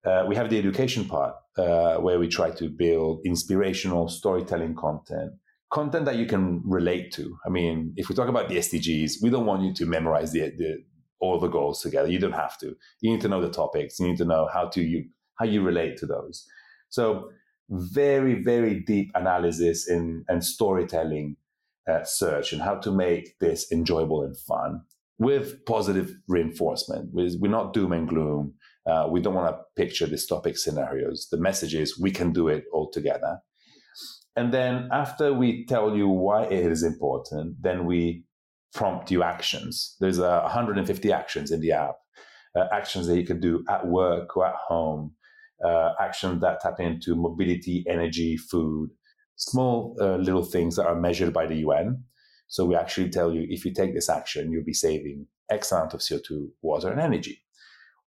Uh, 0.04 0.25
we 0.28 0.37
have 0.37 0.50
the 0.50 0.59
education 0.59 1.06
part 1.06 1.35
uh, 1.56 1.97
where 1.97 2.18
we 2.18 2.28
try 2.28 2.50
to 2.50 2.68
build 2.68 3.21
inspirational 3.25 4.09
storytelling 4.09 4.75
content 4.75 5.33
content 5.71 6.04
that 6.04 6.16
you 6.16 6.26
can 6.26 6.62
relate 6.64 7.12
to. 7.14 7.37
I 7.47 7.50
mean, 7.50 7.92
if 7.97 8.09
we 8.09 8.14
talk 8.14 8.28
about 8.28 8.49
the 8.49 8.56
SDGs, 8.56 9.14
we 9.23 9.30
don't 9.30 9.47
want 9.47 9.62
you 9.62 9.75
to 9.75 9.87
memorize 9.87 10.33
the, 10.33 10.52
the 10.56 10.78
all 11.21 11.40
the 11.40 11.49
goals 11.49 11.80
together. 11.80 12.09
You 12.09 12.18
don't 12.18 12.33
have 12.33 12.59
to. 12.59 12.76
You 13.00 13.12
need 13.12 13.21
to 13.23 13.28
know 13.28 13.40
the 13.40 13.50
topics. 13.50 13.99
You 13.99 14.09
need 14.09 14.18
to 14.18 14.25
know 14.25 14.49
how 14.52 14.68
to 14.68 14.83
you 14.83 15.04
how 15.37 15.47
you 15.47 15.62
relate 15.62 15.97
to 15.99 16.06
those. 16.06 16.47
So 16.90 17.30
very 17.71 18.42
very 18.42 18.80
deep 18.80 19.11
analysis 19.14 19.88
in 19.88 20.25
and 20.28 20.44
storytelling 20.44 21.37
uh, 21.90 22.04
search 22.04 22.52
and 22.52 22.62
how 22.62 22.76
to 22.76 22.90
make 22.90 23.38
this 23.40 23.71
enjoyable 23.73 24.23
and 24.23 24.37
fun 24.37 24.83
with 25.18 25.64
positive 25.66 26.14
reinforcement. 26.28 27.11
We're 27.12 27.50
not 27.50 27.73
doom 27.73 27.92
and 27.92 28.09
gloom. 28.09 28.54
Uh, 28.87 29.09
we 29.11 29.21
don't 29.21 29.35
want 29.35 29.54
to 29.54 29.62
picture 29.76 30.06
dystopic 30.06 30.59
scenarios. 30.59 31.28
The 31.30 31.38
message 31.38 31.75
is 31.75 31.99
we 31.99 32.11
can 32.11 32.33
do 32.33 32.49
it 32.49 32.64
all 32.73 32.90
together. 32.90 33.38
And 34.36 34.52
then 34.52 34.88
after 34.92 35.32
we 35.32 35.64
tell 35.66 35.96
you 35.96 36.08
why 36.08 36.44
it 36.44 36.70
is 36.70 36.82
important, 36.82 37.56
then 37.60 37.86
we 37.86 38.24
prompt 38.72 39.10
you 39.10 39.22
actions. 39.22 39.96
There's 40.00 40.18
uh, 40.18 40.40
150 40.42 41.12
actions 41.12 41.52
in 41.52 41.60
the 41.60 41.72
app, 41.72 41.94
uh, 42.56 42.64
actions 42.72 43.06
that 43.06 43.16
you 43.16 43.24
can 43.24 43.40
do 43.40 43.64
at 43.68 43.86
work 43.86 44.36
or 44.36 44.46
at 44.46 44.56
home, 44.56 45.12
uh, 45.64 45.92
actions 46.00 46.40
that 46.40 46.60
tap 46.60 46.80
into 46.80 47.14
mobility, 47.14 47.84
energy, 47.88 48.36
food, 48.36 48.90
small 49.36 49.96
uh, 50.00 50.16
little 50.16 50.44
things 50.44 50.76
that 50.76 50.86
are 50.86 51.00
measured 51.00 51.32
by 51.32 51.46
the 51.46 51.56
UN. 51.56 52.02
So 52.48 52.64
we 52.64 52.74
actually 52.74 53.10
tell 53.10 53.32
you 53.32 53.46
if 53.48 53.64
you 53.64 53.72
take 53.72 53.94
this 53.94 54.08
action, 54.08 54.50
you'll 54.50 54.64
be 54.64 54.74
saving 54.74 55.26
X 55.50 55.72
amount 55.72 55.94
of 55.94 56.00
CO2, 56.00 56.48
water, 56.62 56.90
and 56.90 57.00
energy. 57.00 57.40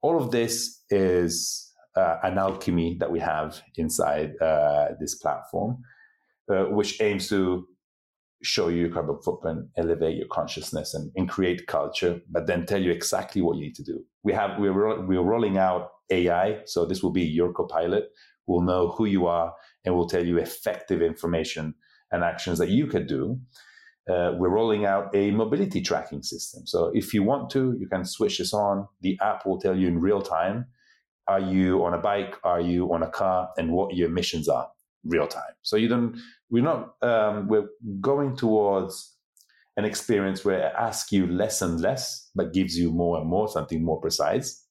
All 0.01 0.21
of 0.21 0.31
this 0.31 0.83
is 0.89 1.71
uh, 1.95 2.17
an 2.23 2.37
alchemy 2.37 2.97
that 2.99 3.11
we 3.11 3.19
have 3.19 3.61
inside 3.75 4.39
uh, 4.41 4.89
this 4.99 5.15
platform, 5.15 5.77
uh, 6.49 6.65
which 6.65 7.01
aims 7.01 7.29
to 7.29 7.67
show 8.43 8.67
you 8.67 8.81
your 8.81 8.89
carbon 8.89 9.17
footprint, 9.23 9.67
elevate 9.77 10.17
your 10.17 10.27
consciousness, 10.27 10.93
and, 10.93 11.11
and, 11.15 11.27
create 11.27 11.67
culture, 11.67 12.21
but 12.29 12.47
then 12.47 12.65
tell 12.65 12.81
you 12.81 12.91
exactly 12.91 13.41
what 13.41 13.57
you 13.57 13.63
need 13.63 13.75
to 13.75 13.83
do. 13.83 14.03
We 14.23 14.33
have 14.33 14.59
we're 14.59 15.05
we're 15.05 15.21
rolling 15.21 15.57
out 15.57 15.89
AI, 16.09 16.59
so 16.65 16.85
this 16.85 17.01
will 17.01 17.11
be 17.11 17.23
your 17.23 17.51
copilot. 17.51 18.09
Will 18.45 18.61
know 18.61 18.93
who 18.97 19.05
you 19.05 19.25
are 19.25 19.53
and 19.83 19.95
will 19.95 20.07
tell 20.07 20.25
you 20.25 20.37
effective 20.37 21.01
information 21.01 21.73
and 22.11 22.23
actions 22.23 22.59
that 22.59 22.69
you 22.69 22.87
could 22.87 23.07
do. 23.07 23.39
Uh, 24.09 24.31
we're 24.37 24.49
rolling 24.49 24.85
out 24.85 25.13
a 25.13 25.31
mobility 25.31 25.81
tracking 25.81 26.23
system. 26.23 26.65
So 26.65 26.91
if 26.93 27.13
you 27.13 27.23
want 27.23 27.49
to, 27.49 27.75
you 27.77 27.89
can 27.89 28.05
switch 28.05 28.37
this 28.37 28.53
on. 28.53 28.87
The 29.01 29.19
app 29.21 29.45
will 29.45 29.59
tell 29.59 29.75
you 29.75 29.87
in 29.87 29.99
real 29.99 30.21
time: 30.21 30.67
Are 31.27 31.41
you 31.41 31.83
on 31.83 31.93
a 31.93 31.97
bike? 31.97 32.37
Are 32.43 32.61
you 32.61 32.93
on 32.93 33.03
a 33.03 33.09
car? 33.09 33.49
And 33.57 33.73
what 33.73 33.95
your 33.95 34.07
emissions 34.07 34.47
are 34.47 34.69
real 35.03 35.27
time. 35.27 35.53
So 35.61 35.77
you 35.77 35.87
don't 35.87 36.19
we're 36.49 36.63
not 36.63 36.95
um, 37.01 37.47
we're 37.47 37.69
going 38.01 38.35
towards 38.35 39.15
an 39.75 39.85
experience 39.85 40.43
where 40.43 40.67
it 40.67 40.73
asks 40.77 41.11
you 41.11 41.27
less 41.27 41.61
and 41.61 41.79
less, 41.79 42.29
but 42.35 42.53
gives 42.53 42.77
you 42.77 42.91
more 42.91 43.19
and 43.19 43.29
more, 43.29 43.47
something 43.47 43.83
more 43.83 44.01
precise. 44.01 44.65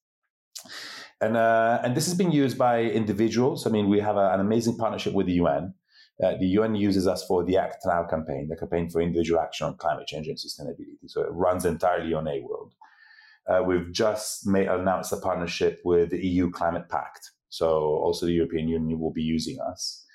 And 1.21 1.37
uh, 1.37 1.79
and 1.83 1.95
this 1.95 2.05
has 2.05 2.15
been 2.15 2.31
used 2.31 2.57
by 2.57 2.81
individuals. 2.81 3.65
I 3.65 3.69
mean, 3.69 3.89
we 3.89 3.99
have 3.99 4.17
a, 4.17 4.33
an 4.33 4.39
amazing 4.39 4.77
partnership 4.77 5.13
with 5.13 5.27
the 5.27 5.33
UN. 5.33 5.73
Uh, 6.23 6.33
the 6.39 6.47
UN 6.47 6.75
uses 6.75 7.07
us 7.07 7.23
for 7.25 7.43
the 7.43 7.57
Act 7.57 7.77
Now 7.85 8.03
campaign, 8.03 8.47
the 8.49 8.55
campaign 8.55 8.89
for 8.89 9.01
individual 9.01 9.39
action 9.39 9.67
on 9.67 9.77
climate 9.77 10.07
change 10.07 10.27
and 10.27 10.37
sustainability. 10.37 10.97
So 11.07 11.21
it 11.21 11.29
runs 11.31 11.63
entirely 11.63 12.13
on 12.13 12.25
AWorld. 12.25 12.71
Uh, 13.47 13.63
we've 13.63 13.91
just 13.91 14.45
made, 14.45 14.67
announced 14.67 15.13
a 15.13 15.17
partnership 15.17 15.79
with 15.85 16.09
the 16.09 16.25
EU 16.25 16.49
Climate 16.49 16.89
Pact. 16.89 17.31
So 17.49 17.69
also 17.69 18.25
the 18.25 18.33
European 18.33 18.67
Union 18.67 18.99
will 18.99 19.13
be 19.13 19.21
using 19.21 19.57
us. 19.59 20.05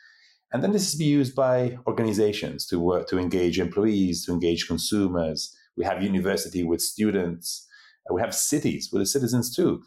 And 0.53 0.63
then 0.63 0.73
this 0.73 0.89
is 0.89 0.99
be 0.99 1.05
used 1.05 1.35
by 1.35 1.79
organizations 1.87 2.67
to 2.67 2.79
work 2.79 3.09
to 3.09 3.19
engage 3.19 3.59
employees, 3.59 4.25
to 4.27 4.33
engage 4.33 4.67
consumers. 4.67 5.57
We 5.77 5.85
have 5.85 6.03
university 6.03 6.63
with 6.63 6.83
students. 6.83 7.67
We 8.11 8.21
have 8.21 8.35
cities 8.35 8.91
with 8.93 9.03
the 9.03 9.07
citizens 9.07 9.55
too. 9.55 9.83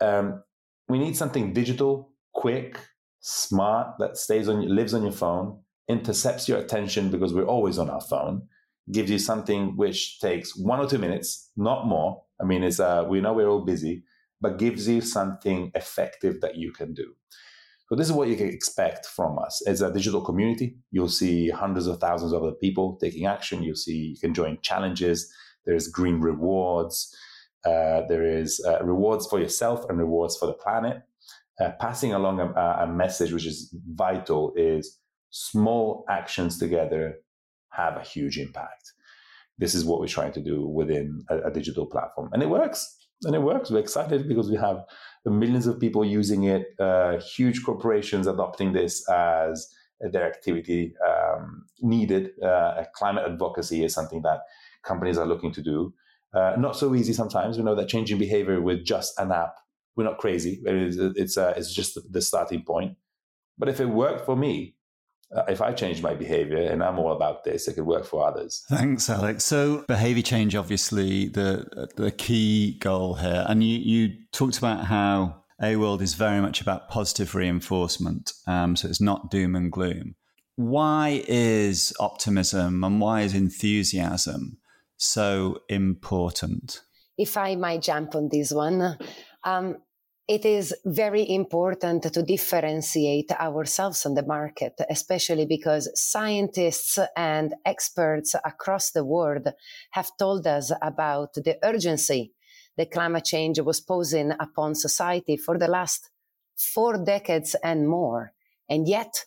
Um, 0.00 0.42
we 0.88 0.98
need 0.98 1.16
something 1.16 1.52
digital, 1.52 2.12
quick, 2.32 2.78
smart 3.20 3.98
that 3.98 4.16
stays 4.16 4.48
on, 4.48 4.66
lives 4.74 4.94
on 4.94 5.02
your 5.02 5.12
phone, 5.12 5.58
intercepts 5.88 6.48
your 6.48 6.58
attention 6.58 7.10
because 7.10 7.34
we're 7.34 7.44
always 7.44 7.78
on 7.78 7.90
our 7.90 8.00
phone, 8.00 8.42
gives 8.92 9.10
you 9.10 9.18
something 9.18 9.76
which 9.76 10.20
takes 10.20 10.56
one 10.56 10.78
or 10.78 10.88
two 10.88 10.98
minutes, 10.98 11.50
not 11.56 11.86
more. 11.86 12.22
I 12.40 12.44
mean, 12.44 12.62
it's 12.62 12.80
uh, 12.80 13.04
we 13.08 13.20
know 13.20 13.32
we're 13.32 13.48
all 13.48 13.64
busy, 13.64 14.04
but 14.40 14.58
gives 14.58 14.88
you 14.88 15.00
something 15.00 15.72
effective 15.74 16.40
that 16.40 16.56
you 16.56 16.72
can 16.72 16.94
do. 16.94 17.14
So 17.88 17.94
this 17.94 18.08
is 18.08 18.12
what 18.12 18.28
you 18.28 18.36
can 18.36 18.48
expect 18.48 19.06
from 19.06 19.38
us 19.38 19.62
as 19.66 19.80
a 19.80 19.92
digital 19.92 20.20
community. 20.20 20.76
You'll 20.90 21.08
see 21.08 21.50
hundreds 21.50 21.86
of 21.86 21.98
thousands 21.98 22.32
of 22.32 22.42
other 22.42 22.56
people 22.60 22.98
taking 23.00 23.26
action. 23.26 23.62
You'll 23.62 23.76
see 23.76 24.14
you 24.14 24.18
can 24.20 24.34
join 24.34 24.58
challenges. 24.60 25.32
There's 25.66 25.88
green 25.88 26.20
rewards. 26.20 27.14
Uh, 27.64 28.02
there 28.08 28.26
is 28.26 28.64
uh, 28.66 28.82
rewards 28.84 29.26
for 29.26 29.38
yourself 29.38 29.84
and 29.88 29.98
rewards 29.98 30.36
for 30.36 30.46
the 30.46 30.54
planet. 30.54 31.02
Uh, 31.60 31.70
passing 31.80 32.12
along 32.12 32.40
a, 32.40 32.52
a, 32.52 32.86
message 32.86 33.32
which 33.32 33.46
is 33.46 33.74
vital 33.94 34.52
is 34.56 34.98
small 35.30 36.04
actions 36.10 36.58
together 36.58 37.14
have 37.70 37.96
a 37.96 38.02
huge 38.02 38.38
impact. 38.38 38.92
This 39.58 39.74
is 39.74 39.84
what 39.84 40.00
we're 40.00 40.06
trying 40.06 40.32
to 40.32 40.42
do 40.42 40.66
within 40.66 41.24
a, 41.30 41.48
a 41.48 41.50
digital 41.50 41.86
platform, 41.86 42.28
and 42.32 42.42
it 42.42 42.50
works. 42.50 42.95
And 43.22 43.34
it 43.34 43.42
works. 43.42 43.70
We're 43.70 43.78
excited 43.78 44.28
because 44.28 44.50
we 44.50 44.56
have 44.56 44.84
millions 45.24 45.66
of 45.66 45.80
people 45.80 46.04
using 46.04 46.44
it, 46.44 46.66
uh, 46.78 47.18
huge 47.18 47.64
corporations 47.64 48.26
adopting 48.26 48.72
this 48.72 49.08
as 49.08 49.68
their 50.00 50.26
activity 50.26 50.94
um, 51.06 51.64
needed. 51.80 52.30
Uh, 52.42 52.84
climate 52.94 53.24
advocacy 53.26 53.84
is 53.84 53.94
something 53.94 54.22
that 54.22 54.40
companies 54.84 55.18
are 55.18 55.26
looking 55.26 55.52
to 55.52 55.62
do. 55.62 55.92
Uh, 56.34 56.54
not 56.58 56.76
so 56.76 56.94
easy 56.94 57.12
sometimes. 57.12 57.56
We 57.56 57.64
know 57.64 57.74
that 57.74 57.88
changing 57.88 58.18
behavior 58.18 58.60
with 58.60 58.84
just 58.84 59.18
an 59.18 59.32
app, 59.32 59.54
we're 59.96 60.04
not 60.04 60.18
crazy. 60.18 60.60
It's, 60.64 60.96
it's, 60.96 61.36
uh, 61.38 61.54
it's 61.56 61.72
just 61.74 61.98
the 62.12 62.20
starting 62.20 62.62
point. 62.62 62.96
But 63.58 63.70
if 63.70 63.80
it 63.80 63.86
worked 63.86 64.26
for 64.26 64.36
me, 64.36 64.75
if 65.48 65.60
I 65.60 65.72
change 65.72 66.02
my 66.02 66.14
behavior 66.14 66.58
and 66.58 66.82
I'm 66.82 66.98
all 66.98 67.12
about 67.12 67.44
this, 67.44 67.68
it 67.68 67.74
could 67.74 67.86
work 67.86 68.04
for 68.04 68.26
others. 68.26 68.64
Thanks, 68.68 69.10
Alex. 69.10 69.44
So 69.44 69.84
behavior 69.88 70.22
change, 70.22 70.54
obviously 70.54 71.28
the 71.28 71.88
the 71.96 72.10
key 72.10 72.78
goal 72.78 73.14
here, 73.14 73.44
and 73.48 73.62
you 73.62 73.78
you 73.78 74.14
talked 74.32 74.58
about 74.58 74.84
how 74.84 75.42
AWorld 75.62 76.02
is 76.02 76.14
very 76.14 76.40
much 76.40 76.60
about 76.60 76.88
positive 76.88 77.34
reinforcement. 77.34 78.32
Um, 78.46 78.76
so 78.76 78.88
it's 78.88 79.00
not 79.00 79.30
doom 79.30 79.56
and 79.56 79.72
gloom. 79.72 80.14
Why 80.56 81.22
is 81.28 81.92
optimism 82.00 82.82
and 82.82 83.00
why 83.00 83.22
is 83.22 83.34
enthusiasm 83.34 84.58
so 84.96 85.60
important? 85.68 86.82
If 87.18 87.36
I 87.36 87.56
might 87.56 87.82
jump 87.82 88.14
on 88.14 88.28
this 88.30 88.52
one, 88.52 88.98
um, 89.44 89.76
it 90.28 90.44
is 90.44 90.74
very 90.84 91.28
important 91.28 92.02
to 92.12 92.22
differentiate 92.22 93.30
ourselves 93.32 94.04
on 94.04 94.14
the 94.14 94.26
market, 94.26 94.74
especially 94.90 95.46
because 95.46 95.88
scientists 95.94 96.98
and 97.16 97.54
experts 97.64 98.34
across 98.44 98.90
the 98.90 99.04
world 99.04 99.46
have 99.92 100.10
told 100.18 100.46
us 100.46 100.72
about 100.82 101.34
the 101.34 101.56
urgency 101.62 102.32
that 102.76 102.90
climate 102.90 103.24
change 103.24 103.60
was 103.60 103.80
posing 103.80 104.32
upon 104.40 104.74
society 104.74 105.36
for 105.36 105.58
the 105.58 105.68
last 105.68 106.10
four 106.56 107.02
decades 107.02 107.54
and 107.62 107.88
more. 107.88 108.32
And 108.68 108.88
yet 108.88 109.26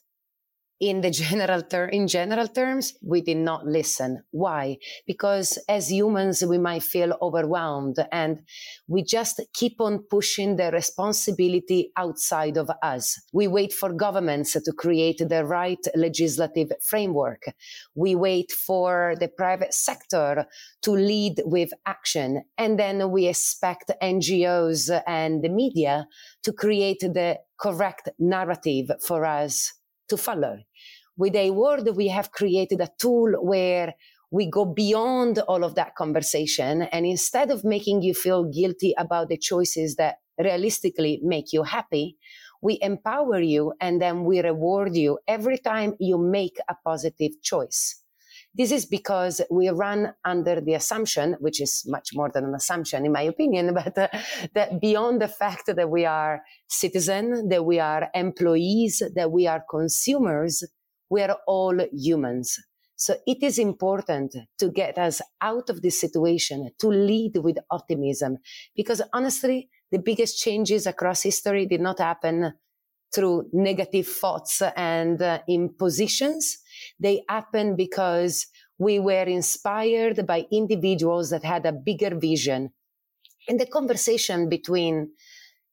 in 0.80 1.02
the 1.02 1.12
general 1.12 1.62
ter- 1.64 1.90
in 1.90 2.08
general 2.08 2.48
terms 2.48 2.94
we 3.02 3.22
did 3.22 3.38
not 3.38 3.66
listen. 3.66 4.24
Why? 4.32 4.78
Because 5.06 5.60
as 5.68 5.92
humans 5.92 6.44
we 6.46 6.58
might 6.58 6.84
feel 6.84 7.18
overwhelmed 7.22 7.98
and 8.12 8.40
we 8.88 9.04
just 9.04 9.42
keep 9.54 9.82
on 9.82 10.04
pushing 10.10 10.56
the 10.56 10.72
responsibility 10.72 11.92
outside 11.98 12.58
of 12.58 12.70
us. 12.82 13.20
We 13.34 13.48
wait 13.48 13.74
for 13.74 13.94
governments 13.94 14.54
to 14.54 14.72
create 14.78 15.22
the 15.28 15.46
right 15.46 15.84
legislative 15.96 16.72
framework. 16.82 17.44
We 17.96 18.16
wait 18.16 18.52
for 18.52 19.16
the 19.20 19.28
private 19.28 19.74
sector 19.74 20.46
to 20.84 20.92
lead 20.92 21.42
with 21.46 21.72
action. 21.86 22.44
And 22.58 22.80
then 22.80 23.12
we 23.12 23.28
expect 23.28 23.92
NGOs 24.02 25.02
and 25.06 25.44
the 25.44 25.50
media 25.50 26.08
to 26.44 26.54
create 26.54 27.02
the 27.02 27.40
correct 27.60 28.10
narrative 28.18 28.90
for 29.06 29.26
us 29.26 29.74
to 30.10 30.18
follow 30.18 30.58
with 31.20 31.34
AWorld, 31.34 31.96
we 31.96 32.08
have 32.08 32.32
created 32.32 32.80
a 32.80 32.90
tool 32.98 33.34
where 33.42 33.94
we 34.32 34.50
go 34.50 34.64
beyond 34.64 35.40
all 35.40 35.66
of 35.66 35.76
that 35.76 35.96
conversation. 35.96 36.84
And 36.84 37.06
instead 37.06 37.52
of 37.52 37.66
making 37.66 38.04
you 38.04 38.14
feel 38.14 38.46
guilty 38.46 38.96
about 38.98 39.28
the 39.28 39.38
choices 39.38 39.98
that 39.98 40.20
realistically 40.38 41.20
make 41.22 41.52
you 41.52 41.64
happy, 41.64 42.16
we 42.62 42.80
empower 42.82 43.42
you 43.42 43.74
and 43.82 44.02
then 44.02 44.24
we 44.24 44.40
reward 44.40 44.96
you 44.96 45.20
every 45.28 45.58
time 45.58 45.96
you 46.00 46.18
make 46.18 46.58
a 46.70 46.76
positive 46.86 47.32
choice. 47.44 48.02
This 48.56 48.72
is 48.72 48.86
because 48.86 49.42
we 49.52 49.70
run 49.70 50.14
under 50.24 50.62
the 50.62 50.74
assumption, 50.74 51.36
which 51.40 51.60
is 51.62 51.84
much 51.86 52.10
more 52.14 52.32
than 52.34 52.46
an 52.46 52.56
assumption, 52.56 53.06
in 53.06 53.12
my 53.12 53.24
opinion, 53.24 53.74
but 53.84 53.98
uh, 53.98 54.08
that 54.54 54.80
beyond 54.80 55.22
the 55.22 55.28
fact 55.28 55.66
that 55.68 55.90
we 55.90 56.06
are 56.06 56.42
citizens, 56.70 57.50
that 57.50 57.66
we 57.66 57.80
are 57.80 58.10
employees, 58.16 59.04
that 59.16 59.32
we 59.32 59.48
are 59.48 59.64
consumers, 59.70 60.64
we 61.10 61.22
are 61.22 61.38
all 61.48 61.80
humans. 61.92 62.58
So 62.96 63.16
it 63.26 63.42
is 63.42 63.58
important 63.58 64.36
to 64.58 64.70
get 64.70 64.98
us 64.98 65.22
out 65.42 65.70
of 65.70 65.82
this 65.82 66.00
situation, 66.00 66.70
to 66.80 66.88
lead 66.90 67.38
with 67.38 67.58
optimism, 67.72 68.38
because 68.76 69.02
honestly, 69.14 69.70
the 69.92 70.00
biggest 70.00 70.40
changes 70.40 70.86
across 70.86 71.24
history 71.24 71.66
did 71.66 71.82
not 71.82 72.00
happen 72.00 72.54
through 73.16 73.50
negative 73.54 74.06
thoughts 74.06 74.62
and 74.76 75.22
uh, 75.22 75.40
impositions. 75.48 76.60
They 77.00 77.24
happened 77.28 77.78
because 77.78 78.46
we 78.78 79.00
were 79.00 79.24
inspired 79.24 80.28
by 80.28 80.46
individuals 80.52 81.30
that 81.32 81.44
had 81.44 81.66
a 81.66 81.72
bigger 81.72 82.16
vision. 82.16 82.72
And 83.48 83.60
the 83.60 83.66
conversation 83.66 84.50
between 84.50 85.12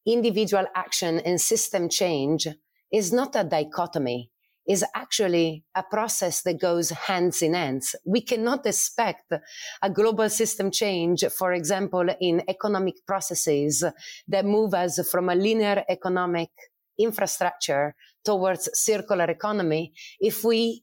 individual 0.07 0.67
action 0.75 1.19
and 1.19 1.41
system 1.41 1.89
change 1.89 2.47
is 2.93 3.13
not 3.13 3.35
a 3.35 3.45
dichotomy 3.45 4.31
is 4.69 4.85
actually 4.95 5.65
a 5.75 5.83
process 5.83 6.43
that 6.43 6.61
goes 6.61 6.91
hands 6.91 7.43
in 7.43 7.55
hands. 7.55 7.95
We 8.05 8.21
cannot 8.21 8.67
expect 8.67 9.33
a 9.83 9.91
global 9.91 10.29
system 10.29 10.71
change, 10.71 11.25
for 11.37 11.53
example, 11.53 12.07
in 12.21 12.43
economic 12.49 12.97
processes 13.07 13.85
that 14.29 14.45
move 14.45 14.75
us 14.75 15.09
from 15.09 15.29
a 15.29 15.35
linear 15.35 15.85
economic 15.89 16.51
infrastructure 16.99 17.95
towards 18.25 18.69
circular 18.75 19.27
economy 19.31 19.93
if 20.19 20.43
we 20.43 20.83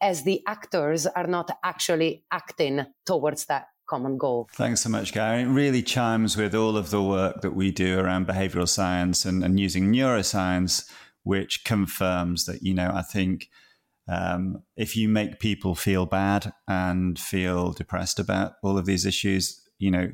as 0.00 0.22
the 0.24 0.42
actors 0.46 1.06
are 1.06 1.26
not 1.26 1.50
actually 1.62 2.24
acting 2.30 2.84
towards 3.04 3.46
that 3.46 3.66
common 3.86 4.16
goal. 4.16 4.48
Thanks 4.52 4.80
so 4.80 4.88
much, 4.88 5.12
Gaia. 5.12 5.40
It 5.40 5.44
really 5.46 5.82
chimes 5.82 6.36
with 6.36 6.54
all 6.54 6.76
of 6.76 6.90
the 6.90 7.02
work 7.02 7.42
that 7.42 7.54
we 7.54 7.70
do 7.70 7.98
around 7.98 8.26
behavioral 8.26 8.68
science 8.68 9.24
and, 9.24 9.44
and 9.44 9.60
using 9.60 9.92
neuroscience, 9.92 10.88
which 11.24 11.64
confirms 11.64 12.46
that, 12.46 12.62
you 12.62 12.72
know, 12.72 12.90
I 12.94 13.02
think 13.02 13.50
um, 14.08 14.62
if 14.76 14.96
you 14.96 15.08
make 15.08 15.40
people 15.40 15.74
feel 15.74 16.06
bad 16.06 16.52
and 16.68 17.18
feel 17.18 17.72
depressed 17.72 18.18
about 18.20 18.52
all 18.62 18.78
of 18.78 18.86
these 18.86 19.04
issues, 19.04 19.60
you 19.78 19.90
know, 19.90 20.12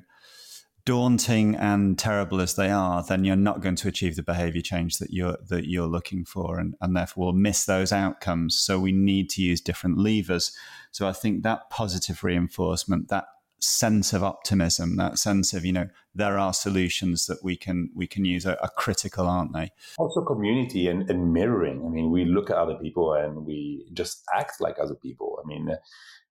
daunting 0.86 1.54
and 1.56 1.98
terrible 1.98 2.40
as 2.40 2.54
they 2.54 2.70
are, 2.70 3.04
then 3.06 3.24
you're 3.24 3.36
not 3.36 3.60
going 3.60 3.76
to 3.76 3.88
achieve 3.88 4.16
the 4.16 4.22
behavior 4.22 4.62
change 4.62 4.96
that 4.98 5.10
you're 5.10 5.36
that 5.48 5.68
you're 5.68 5.86
looking 5.86 6.24
for, 6.24 6.58
and, 6.58 6.74
and 6.80 6.96
therefore 6.96 7.26
will 7.26 7.32
miss 7.32 7.66
those 7.66 7.92
outcomes. 7.92 8.58
So 8.58 8.80
we 8.80 8.92
need 8.92 9.28
to 9.30 9.42
use 9.42 9.60
different 9.60 9.98
levers. 9.98 10.56
So 10.90 11.06
I 11.06 11.12
think 11.12 11.42
that 11.42 11.68
positive 11.70 12.24
reinforcement, 12.24 13.08
that 13.08 13.26
sense 13.60 14.12
of 14.12 14.24
optimism, 14.24 14.96
that 14.96 15.18
sense 15.18 15.52
of 15.52 15.64
you 15.64 15.72
know 15.72 15.88
there 16.14 16.38
are 16.38 16.52
solutions 16.52 17.26
that 17.26 17.44
we 17.44 17.56
can 17.56 17.90
we 17.94 18.06
can 18.06 18.24
use 18.24 18.46
are, 18.46 18.58
are 18.60 18.70
critical, 18.76 19.26
aren't 19.26 19.52
they? 19.52 19.70
Also, 19.98 20.22
community 20.22 20.88
and, 20.88 21.08
and, 21.10 21.32
mirroring. 21.32 21.84
I 21.86 21.88
mean, 21.88 22.10
we 22.10 22.24
look 22.24 22.50
at 22.50 22.56
other 22.56 22.76
people 22.76 23.14
and 23.14 23.44
we 23.46 23.86
just 23.92 24.22
act 24.34 24.60
like 24.60 24.76
other 24.80 24.94
people. 24.94 25.38
I 25.42 25.46
mean, 25.46 25.76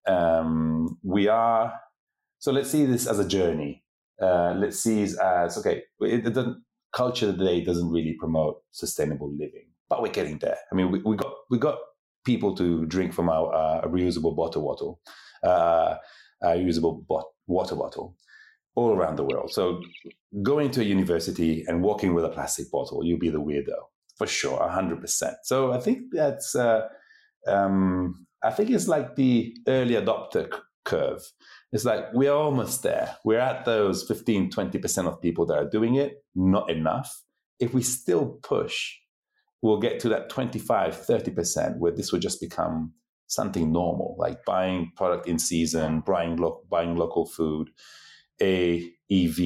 um, 0.07 0.97
we 1.03 1.27
are. 1.27 1.79
So 2.39 2.51
let's 2.51 2.69
see 2.69 2.85
this 2.85 3.07
as 3.07 3.19
a 3.19 3.27
journey. 3.27 3.83
Uh, 4.21 4.53
let's 4.57 4.79
see 4.79 5.03
it 5.03 5.17
as 5.19 5.57
okay. 5.57 5.83
It, 6.01 6.33
doesn't, 6.33 6.63
culture 6.91 7.31
today 7.31 7.61
doesn't 7.61 7.89
really 7.89 8.15
promote 8.19 8.61
sustainable 8.71 9.31
living, 9.31 9.67
but 9.89 10.01
we're 10.01 10.11
getting 10.11 10.39
there. 10.39 10.57
I 10.71 10.75
mean, 10.75 10.91
we, 10.91 10.99
we 11.03 11.15
got 11.15 11.33
we 11.49 11.57
got 11.57 11.77
people 12.25 12.55
to 12.55 12.85
drink 12.85 13.13
from 13.13 13.29
our 13.29 13.53
uh, 13.53 13.87
reusable 13.87 14.35
bottle 14.35 14.65
bottle. 14.65 14.99
Uh, 15.43 15.95
uh, 16.43 16.53
usable 16.53 17.03
bot- 17.07 17.31
water 17.47 17.75
bottle 17.75 18.15
all 18.75 18.93
around 18.93 19.17
the 19.17 19.23
world. 19.23 19.51
So 19.51 19.81
going 20.41 20.71
to 20.71 20.81
a 20.81 20.83
university 20.85 21.65
and 21.67 21.83
walking 21.83 22.13
with 22.13 22.25
a 22.25 22.29
plastic 22.29 22.71
bottle, 22.71 23.03
you'll 23.03 23.19
be 23.19 23.29
the 23.29 23.41
weirdo 23.41 23.75
for 24.17 24.27
sure, 24.27 24.67
hundred 24.69 25.01
percent. 25.01 25.37
So 25.43 25.71
I 25.71 25.79
think 25.79 26.11
that's 26.11 26.55
uh, 26.55 26.87
um, 27.47 28.25
I 28.43 28.51
think 28.51 28.69
it's 28.69 28.87
like 28.87 29.15
the 29.15 29.55
early 29.67 29.95
adopter 29.95 30.53
c- 30.53 30.59
curve. 30.85 31.21
It's 31.71 31.85
like 31.85 32.05
we're 32.13 32.33
almost 32.33 32.83
there. 32.83 33.15
We're 33.23 33.39
at 33.39 33.65
those 33.65 34.03
15, 34.07 34.51
20% 34.51 35.07
of 35.07 35.21
people 35.21 35.45
that 35.47 35.57
are 35.57 35.69
doing 35.69 35.95
it, 35.95 36.23
not 36.35 36.69
enough. 36.69 37.21
If 37.59 37.73
we 37.73 37.83
still 37.83 38.39
push, 38.41 38.95
we'll 39.61 39.79
get 39.79 39.99
to 40.01 40.09
that 40.09 40.29
25, 40.29 40.95
30% 40.95 41.77
where 41.77 41.91
this 41.91 42.11
will 42.11 42.19
just 42.19 42.41
become 42.41 42.93
something 43.29 43.71
normal, 43.71 44.15
like 44.17 44.43
buying 44.43 44.91
product 44.97 45.27
in 45.27 45.39
season, 45.39 46.01
buying 46.01 46.35
lo- 46.35 46.63
buying 46.69 46.97
local 46.97 47.25
food, 47.25 47.69
a 48.41 48.91
EV. 49.09 49.39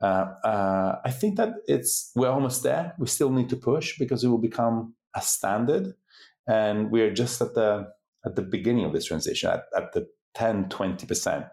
Uh, 0.00 0.26
uh, 0.44 1.00
I 1.04 1.10
think 1.10 1.36
that 1.36 1.54
it's 1.66 2.12
we're 2.14 2.30
almost 2.30 2.62
there. 2.62 2.94
We 2.98 3.06
still 3.06 3.30
need 3.30 3.48
to 3.48 3.56
push 3.56 3.98
because 3.98 4.22
it 4.22 4.28
will 4.28 4.38
become 4.38 4.94
a 5.16 5.22
standard, 5.22 5.94
and 6.46 6.90
we're 6.90 7.12
just 7.12 7.40
at 7.40 7.54
the 7.54 7.88
at 8.24 8.36
the 8.36 8.42
beginning 8.42 8.84
of 8.84 8.92
this 8.92 9.06
transition, 9.06 9.50
at, 9.50 9.64
at 9.76 9.92
the 9.92 10.06
10, 10.34 10.68
20 10.68 11.06
percent. 11.06 11.46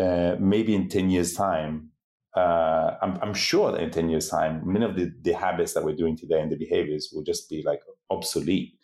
Uh, 0.00 0.36
maybe 0.38 0.72
in 0.74 0.88
10 0.88 1.10
years' 1.10 1.34
time, 1.34 1.90
uh, 2.36 2.92
I'm, 3.02 3.18
I'm, 3.20 3.34
sure 3.34 3.72
that 3.72 3.82
in 3.82 3.90
10 3.90 4.08
years' 4.08 4.28
time, 4.28 4.62
many 4.64 4.84
of 4.84 4.94
the, 4.94 5.12
the 5.20 5.32
habits 5.32 5.74
that 5.74 5.84
we're 5.84 5.96
doing 5.96 6.16
today 6.16 6.40
and 6.40 6.50
the 6.50 6.56
behaviors 6.56 7.10
will 7.12 7.24
just 7.24 7.50
be 7.50 7.64
like 7.66 7.80
obsolete 8.08 8.74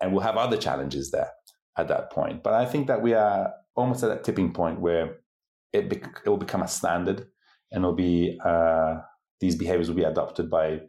and 0.00 0.12
we'll 0.12 0.22
have 0.22 0.36
other 0.36 0.56
challenges 0.56 1.10
there 1.10 1.30
at 1.76 1.88
that 1.88 2.10
point. 2.10 2.42
But 2.42 2.54
I 2.54 2.66
think 2.66 2.86
that 2.86 3.02
we 3.02 3.14
are 3.14 3.52
almost 3.76 4.02
at 4.02 4.08
that 4.08 4.24
tipping 4.24 4.52
point 4.52 4.80
where 4.80 5.18
it, 5.72 5.88
be, 5.88 5.96
it 5.96 6.28
will 6.28 6.36
become 6.36 6.62
a 6.62 6.68
standard, 6.68 7.26
and 7.70 7.84
it'll 7.84 7.94
be 7.94 8.38
uh, 8.44 8.96
these 9.40 9.56
behaviors 9.56 9.88
will 9.88 9.96
be 9.96 10.04
adopted 10.04 10.50
by 10.50 10.80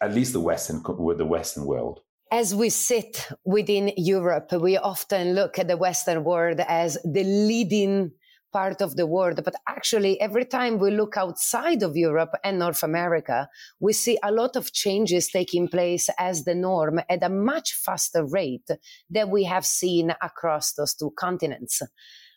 at 0.00 0.14
least 0.14 0.32
the 0.32 0.40
Western 0.40 0.82
the 0.82 1.26
Western 1.26 1.64
world. 1.64 2.00
As 2.30 2.54
we 2.54 2.68
sit 2.68 3.28
within 3.44 3.92
Europe, 3.96 4.52
we 4.52 4.76
often 4.76 5.34
look 5.34 5.58
at 5.58 5.66
the 5.66 5.76
Western 5.76 6.24
world 6.24 6.60
as 6.60 6.98
the 7.04 7.24
leading 7.24 8.12
part 8.52 8.80
of 8.80 8.96
the 8.96 9.06
world. 9.06 9.40
But 9.44 9.54
actually, 9.68 10.20
every 10.20 10.44
time 10.44 10.78
we 10.78 10.90
look 10.90 11.16
outside 11.16 11.82
of 11.82 11.96
Europe 11.96 12.34
and 12.44 12.58
North 12.58 12.82
America, 12.82 13.48
we 13.80 13.92
see 13.92 14.18
a 14.22 14.32
lot 14.32 14.56
of 14.56 14.72
changes 14.72 15.28
taking 15.28 15.68
place 15.68 16.08
as 16.18 16.44
the 16.44 16.54
norm 16.54 17.00
at 17.08 17.22
a 17.22 17.28
much 17.28 17.74
faster 17.74 18.24
rate 18.24 18.68
than 19.10 19.30
we 19.30 19.44
have 19.44 19.66
seen 19.66 20.14
across 20.22 20.72
those 20.72 20.94
two 20.94 21.12
continents. 21.16 21.82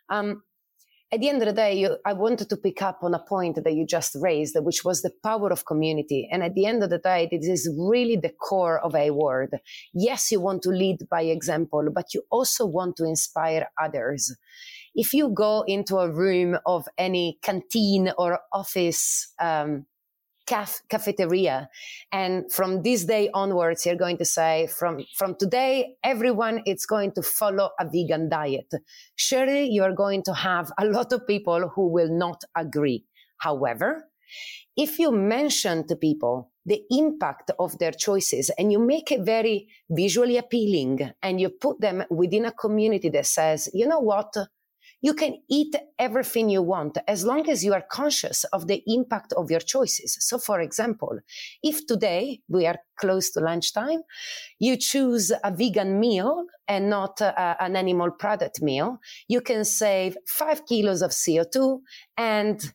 Um, 0.09 0.43
at 1.13 1.19
the 1.19 1.27
end 1.27 1.41
of 1.41 1.47
the 1.49 1.53
day, 1.53 1.89
I 2.05 2.13
wanted 2.13 2.47
to 2.49 2.55
pick 2.55 2.81
up 2.81 2.99
on 3.01 3.13
a 3.13 3.19
point 3.19 3.61
that 3.61 3.73
you 3.73 3.85
just 3.85 4.15
raised, 4.21 4.55
which 4.61 4.85
was 4.85 5.01
the 5.01 5.11
power 5.21 5.51
of 5.51 5.65
community. 5.65 6.29
And 6.31 6.41
at 6.41 6.55
the 6.55 6.65
end 6.65 6.83
of 6.83 6.89
the 6.89 6.99
day, 6.99 7.27
this 7.29 7.45
is 7.47 7.69
really 7.77 8.15
the 8.15 8.29
core 8.29 8.79
of 8.79 8.93
AWorld. 8.93 9.49
Yes, 9.93 10.31
you 10.31 10.39
want 10.39 10.61
to 10.61 10.69
lead 10.69 11.09
by 11.09 11.23
example, 11.23 11.85
but 11.93 12.13
you 12.13 12.23
also 12.31 12.65
want 12.65 12.95
to 12.95 13.03
inspire 13.03 13.67
others 13.77 14.33
if 14.95 15.13
you 15.13 15.29
go 15.29 15.63
into 15.67 15.97
a 15.97 16.11
room 16.11 16.57
of 16.65 16.87
any 16.97 17.37
canteen 17.41 18.11
or 18.17 18.39
office 18.53 19.33
um, 19.39 19.85
caf- 20.45 20.81
cafeteria 20.89 21.69
and 22.11 22.51
from 22.51 22.81
this 22.83 23.05
day 23.05 23.29
onwards 23.33 23.85
you're 23.85 23.95
going 23.95 24.17
to 24.17 24.25
say 24.25 24.67
from 24.67 24.99
from 25.15 25.35
today 25.35 25.95
everyone 26.03 26.61
is 26.65 26.85
going 26.85 27.11
to 27.11 27.21
follow 27.21 27.69
a 27.79 27.85
vegan 27.85 28.29
diet. 28.29 28.71
Surely 29.15 29.69
you're 29.69 29.95
going 29.95 30.23
to 30.23 30.33
have 30.33 30.71
a 30.77 30.85
lot 30.85 31.13
of 31.13 31.25
people 31.27 31.69
who 31.73 31.87
will 31.87 32.09
not 32.09 32.43
agree. 32.55 33.05
However 33.37 34.07
if 34.77 34.99
you 34.99 35.11
mention 35.11 35.85
to 35.87 35.95
people 35.95 36.51
the 36.65 36.81
impact 36.91 37.51
of 37.59 37.77
their 37.79 37.91
choices 37.91 38.49
and 38.57 38.71
you 38.71 38.79
make 38.79 39.11
it 39.11 39.21
very 39.21 39.67
visually 39.89 40.37
appealing 40.37 41.11
and 41.21 41.41
you 41.41 41.49
put 41.49 41.81
them 41.81 42.03
within 42.09 42.45
a 42.45 42.51
community 42.51 43.09
that 43.09 43.25
says 43.25 43.69
you 43.73 43.87
know 43.87 43.99
what 43.99 44.33
you 45.01 45.13
can 45.13 45.37
eat 45.49 45.75
everything 45.99 46.49
you 46.49 46.61
want 46.61 46.97
as 47.07 47.25
long 47.25 47.49
as 47.49 47.63
you 47.63 47.73
are 47.73 47.83
conscious 47.91 48.43
of 48.45 48.67
the 48.67 48.83
impact 48.87 49.33
of 49.33 49.51
your 49.51 49.59
choices. 49.59 50.17
So, 50.19 50.37
for 50.37 50.59
example, 50.59 51.19
if 51.63 51.85
today 51.87 52.41
we 52.47 52.65
are 52.65 52.77
close 52.97 53.31
to 53.31 53.39
lunchtime, 53.39 54.01
you 54.59 54.77
choose 54.77 55.31
a 55.43 55.51
vegan 55.51 55.99
meal 55.99 56.45
and 56.67 56.89
not 56.89 57.21
uh, 57.21 57.55
an 57.59 57.75
animal 57.75 58.11
product 58.11 58.61
meal, 58.61 58.99
you 59.27 59.41
can 59.41 59.65
save 59.65 60.15
five 60.27 60.65
kilos 60.65 61.01
of 61.01 61.11
CO2 61.11 61.79
and 62.17 62.73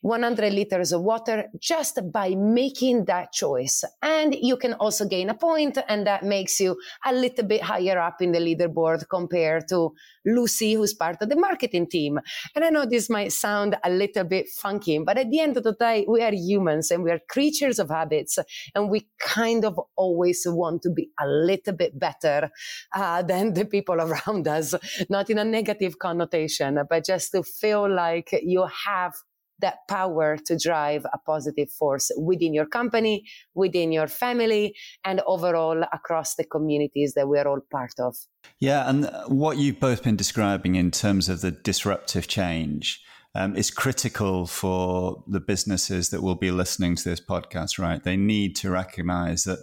100 0.00 0.52
liters 0.52 0.92
of 0.92 1.02
water 1.02 1.46
just 1.58 1.98
by 2.12 2.34
making 2.36 3.04
that 3.06 3.32
choice. 3.32 3.82
And 4.00 4.34
you 4.34 4.56
can 4.56 4.74
also 4.74 5.06
gain 5.06 5.28
a 5.28 5.34
point, 5.34 5.78
and 5.88 6.06
that 6.06 6.22
makes 6.22 6.60
you 6.60 6.76
a 7.04 7.12
little 7.12 7.44
bit 7.44 7.62
higher 7.62 7.98
up 7.98 8.22
in 8.22 8.32
the 8.32 8.38
leaderboard 8.38 9.08
compared 9.08 9.68
to 9.68 9.92
Lucy, 10.24 10.74
who's 10.74 10.94
part 10.94 11.16
of 11.20 11.28
the 11.28 11.36
marketing 11.36 11.88
team. 11.88 12.20
And 12.54 12.64
I 12.64 12.70
know 12.70 12.84
this 12.84 13.10
might 13.10 13.32
sound 13.32 13.76
a 13.82 13.90
little 13.90 14.24
bit 14.24 14.48
funky, 14.48 14.98
but 14.98 15.18
at 15.18 15.30
the 15.30 15.40
end 15.40 15.56
of 15.56 15.64
the 15.64 15.74
day, 15.74 16.04
we 16.08 16.22
are 16.22 16.32
humans 16.32 16.90
and 16.90 17.02
we 17.02 17.10
are 17.10 17.20
creatures 17.28 17.78
of 17.78 17.88
habits, 17.88 18.38
and 18.74 18.90
we 18.90 19.08
kind 19.20 19.64
of 19.64 19.80
always 19.96 20.46
want 20.46 20.82
to 20.82 20.90
be 20.90 21.10
a 21.20 21.26
little 21.26 21.74
bit 21.74 21.98
better 21.98 22.50
uh, 22.94 23.22
than 23.22 23.54
the 23.54 23.64
people 23.64 24.00
around 24.00 24.46
us, 24.46 24.74
not 25.08 25.28
in 25.30 25.38
a 25.38 25.44
negative 25.44 25.98
connotation, 25.98 26.78
but 26.88 27.04
just 27.04 27.32
to 27.32 27.42
feel 27.42 27.92
like 27.92 28.30
you 28.42 28.66
have 28.86 29.14
that 29.60 29.86
power 29.88 30.36
to 30.36 30.56
drive 30.56 31.04
a 31.12 31.18
positive 31.18 31.70
force 31.70 32.10
within 32.16 32.54
your 32.54 32.66
company, 32.66 33.24
within 33.54 33.92
your 33.92 34.06
family, 34.06 34.74
and 35.04 35.20
overall 35.26 35.82
across 35.92 36.34
the 36.34 36.44
communities 36.44 37.14
that 37.14 37.28
we're 37.28 37.46
all 37.46 37.60
part 37.70 37.94
of. 37.98 38.16
Yeah, 38.60 38.88
and 38.88 39.10
what 39.26 39.56
you've 39.58 39.80
both 39.80 40.02
been 40.02 40.16
describing 40.16 40.74
in 40.74 40.90
terms 40.90 41.28
of 41.28 41.40
the 41.40 41.50
disruptive 41.50 42.28
change. 42.28 43.02
Um, 43.34 43.54
is 43.54 43.70
critical 43.70 44.46
for 44.46 45.22
the 45.28 45.38
businesses 45.38 46.08
that 46.08 46.22
will 46.22 46.34
be 46.34 46.50
listening 46.50 46.96
to 46.96 47.04
this 47.04 47.20
podcast, 47.20 47.78
right? 47.78 48.02
They 48.02 48.16
need 48.16 48.56
to 48.56 48.70
recognize 48.70 49.44
that 49.44 49.58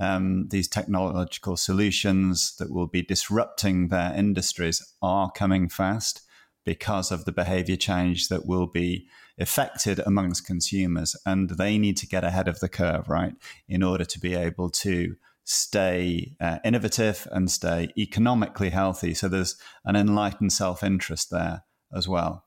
um, 0.00 0.48
these 0.48 0.66
technological 0.68 1.56
solutions 1.56 2.56
that 2.56 2.70
will 2.72 2.86
be 2.86 3.02
disrupting 3.02 3.88
their 3.88 4.14
industries 4.14 4.94
are 5.02 5.30
coming 5.30 5.68
fast 5.68 6.22
because 6.64 7.10
of 7.10 7.26
the 7.26 7.32
behavior 7.32 7.76
change 7.76 8.28
that 8.28 8.46
will 8.46 8.66
be 8.66 9.06
affected 9.40 10.00
amongst 10.04 10.46
consumers. 10.46 11.16
And 11.24 11.50
they 11.50 11.78
need 11.78 11.96
to 11.98 12.06
get 12.06 12.24
ahead 12.24 12.48
of 12.48 12.60
the 12.60 12.68
curve, 12.68 13.08
right, 13.08 13.34
in 13.68 13.82
order 13.82 14.04
to 14.04 14.20
be 14.20 14.34
able 14.34 14.70
to 14.70 15.16
stay 15.44 16.36
uh, 16.40 16.58
innovative 16.64 17.26
and 17.32 17.50
stay 17.50 17.88
economically 17.96 18.70
healthy. 18.70 19.14
So 19.14 19.28
there's 19.28 19.56
an 19.84 19.96
enlightened 19.96 20.52
self 20.52 20.84
interest 20.84 21.30
there 21.30 21.64
as 21.94 22.06
well. 22.06 22.44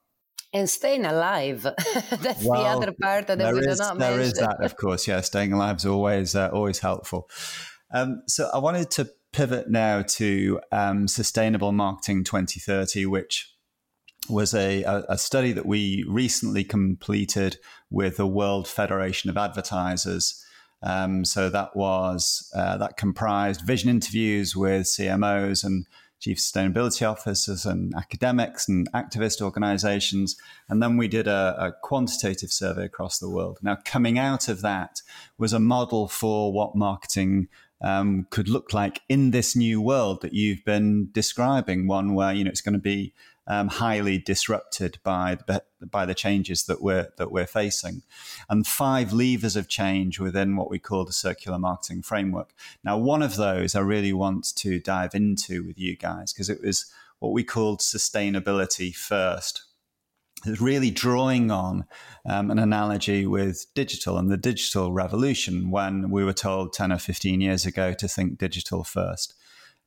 And 0.53 0.69
staying 0.69 1.03
alive. 1.05 1.63
That's 2.11 2.43
well, 2.45 2.61
the 2.61 2.69
other 2.69 2.93
part 3.01 3.27
that 3.27 3.39
we 3.39 3.59
is, 3.59 3.79
do 3.79 3.83
not 3.83 3.97
There 3.97 4.11
mention. 4.11 4.21
is 4.21 4.33
that, 4.33 4.63
of 4.63 4.77
course. 4.77 5.07
Yeah, 5.07 5.21
staying 5.21 5.51
alive 5.51 5.77
is 5.77 5.85
always 5.85 6.35
uh, 6.35 6.49
always 6.53 6.79
helpful. 6.79 7.27
Um, 7.91 8.21
so 8.27 8.49
I 8.53 8.59
wanted 8.59 8.91
to 8.91 9.09
pivot 9.31 9.69
now 9.69 10.03
to 10.03 10.59
um, 10.71 11.07
Sustainable 11.07 11.71
Marketing 11.71 12.23
2030, 12.23 13.07
which 13.07 13.52
was 14.29 14.53
a, 14.53 14.83
a, 15.09 15.17
study 15.17 15.51
that 15.51 15.65
we 15.65 16.05
recently 16.07 16.63
completed 16.63 17.57
with 17.89 18.17
the 18.17 18.27
World 18.27 18.67
Federation 18.67 19.29
of 19.29 19.37
Advertisers. 19.37 20.43
Um, 20.81 21.25
so 21.25 21.49
that 21.49 21.75
was 21.75 22.49
uh, 22.55 22.77
that 22.77 22.97
comprised 22.97 23.61
vision 23.61 23.89
interviews 23.89 24.55
with 24.55 24.83
CMOs 24.83 25.63
and 25.63 25.85
chief 26.23 26.37
sustainability 26.37 27.09
officers 27.09 27.65
and 27.65 27.93
academics 27.95 28.69
and 28.69 28.89
activist 28.93 29.41
organizations. 29.41 30.37
And 30.69 30.81
then 30.81 30.95
we 30.95 31.09
did 31.09 31.27
a, 31.27 31.55
a, 31.59 31.73
quantitative 31.83 32.49
survey 32.49 32.85
across 32.85 33.19
the 33.19 33.29
world. 33.29 33.59
Now, 33.61 33.77
coming 33.83 34.17
out 34.17 34.47
of 34.47 34.61
that 34.61 35.01
was 35.37 35.51
a 35.51 35.59
model 35.59 36.07
for 36.07 36.53
what 36.53 36.77
marketing 36.77 37.49
um, 37.81 38.25
could 38.29 38.47
look 38.47 38.73
like 38.73 39.01
in 39.09 39.31
this 39.31 39.53
new 39.53 39.81
world 39.81 40.21
that 40.21 40.33
you've 40.33 40.63
been 40.63 41.09
describing, 41.11 41.87
one 41.87 42.13
where, 42.13 42.33
you 42.33 42.45
know, 42.45 42.49
it's 42.49 42.61
going 42.61 42.73
to 42.73 42.79
be 42.79 43.13
um, 43.47 43.67
highly 43.67 44.17
disrupted 44.17 44.99
by 45.03 45.37
the, 45.47 45.63
by 45.81 46.05
the 46.05 46.15
changes 46.15 46.63
that 46.63 46.81
we're 46.81 47.09
that 47.17 47.31
we're 47.31 47.47
facing, 47.47 48.03
and 48.49 48.65
five 48.65 49.13
levers 49.13 49.55
of 49.55 49.67
change 49.67 50.19
within 50.19 50.55
what 50.55 50.69
we 50.69 50.79
call 50.79 51.05
the 51.05 51.13
circular 51.13 51.59
marketing 51.59 52.01
framework. 52.01 52.53
Now, 52.83 52.97
one 52.97 53.21
of 53.21 53.35
those 53.35 53.75
I 53.75 53.81
really 53.81 54.13
want 54.13 54.55
to 54.57 54.79
dive 54.79 55.13
into 55.13 55.65
with 55.65 55.77
you 55.77 55.95
guys 55.95 56.33
because 56.33 56.49
it 56.49 56.61
was 56.61 56.85
what 57.19 57.33
we 57.33 57.43
called 57.43 57.79
sustainability 57.79 58.93
first. 58.93 59.63
It's 60.45 60.59
really 60.59 60.91
drawing 60.91 61.51
on 61.51 61.85
um, 62.25 62.51
an 62.51 62.59
analogy 62.59 63.25
with 63.25 63.65
digital 63.75 64.17
and 64.17 64.29
the 64.29 64.35
digital 64.35 64.91
revolution 64.91 65.71
when 65.71 66.11
we 66.11 66.25
were 66.25 66.33
told 66.33 66.73
10 66.73 66.91
or 66.91 66.97
15 66.97 67.39
years 67.39 67.65
ago 67.65 67.93
to 67.93 68.07
think 68.09 68.37
digital 68.37 68.83
first. 68.83 69.35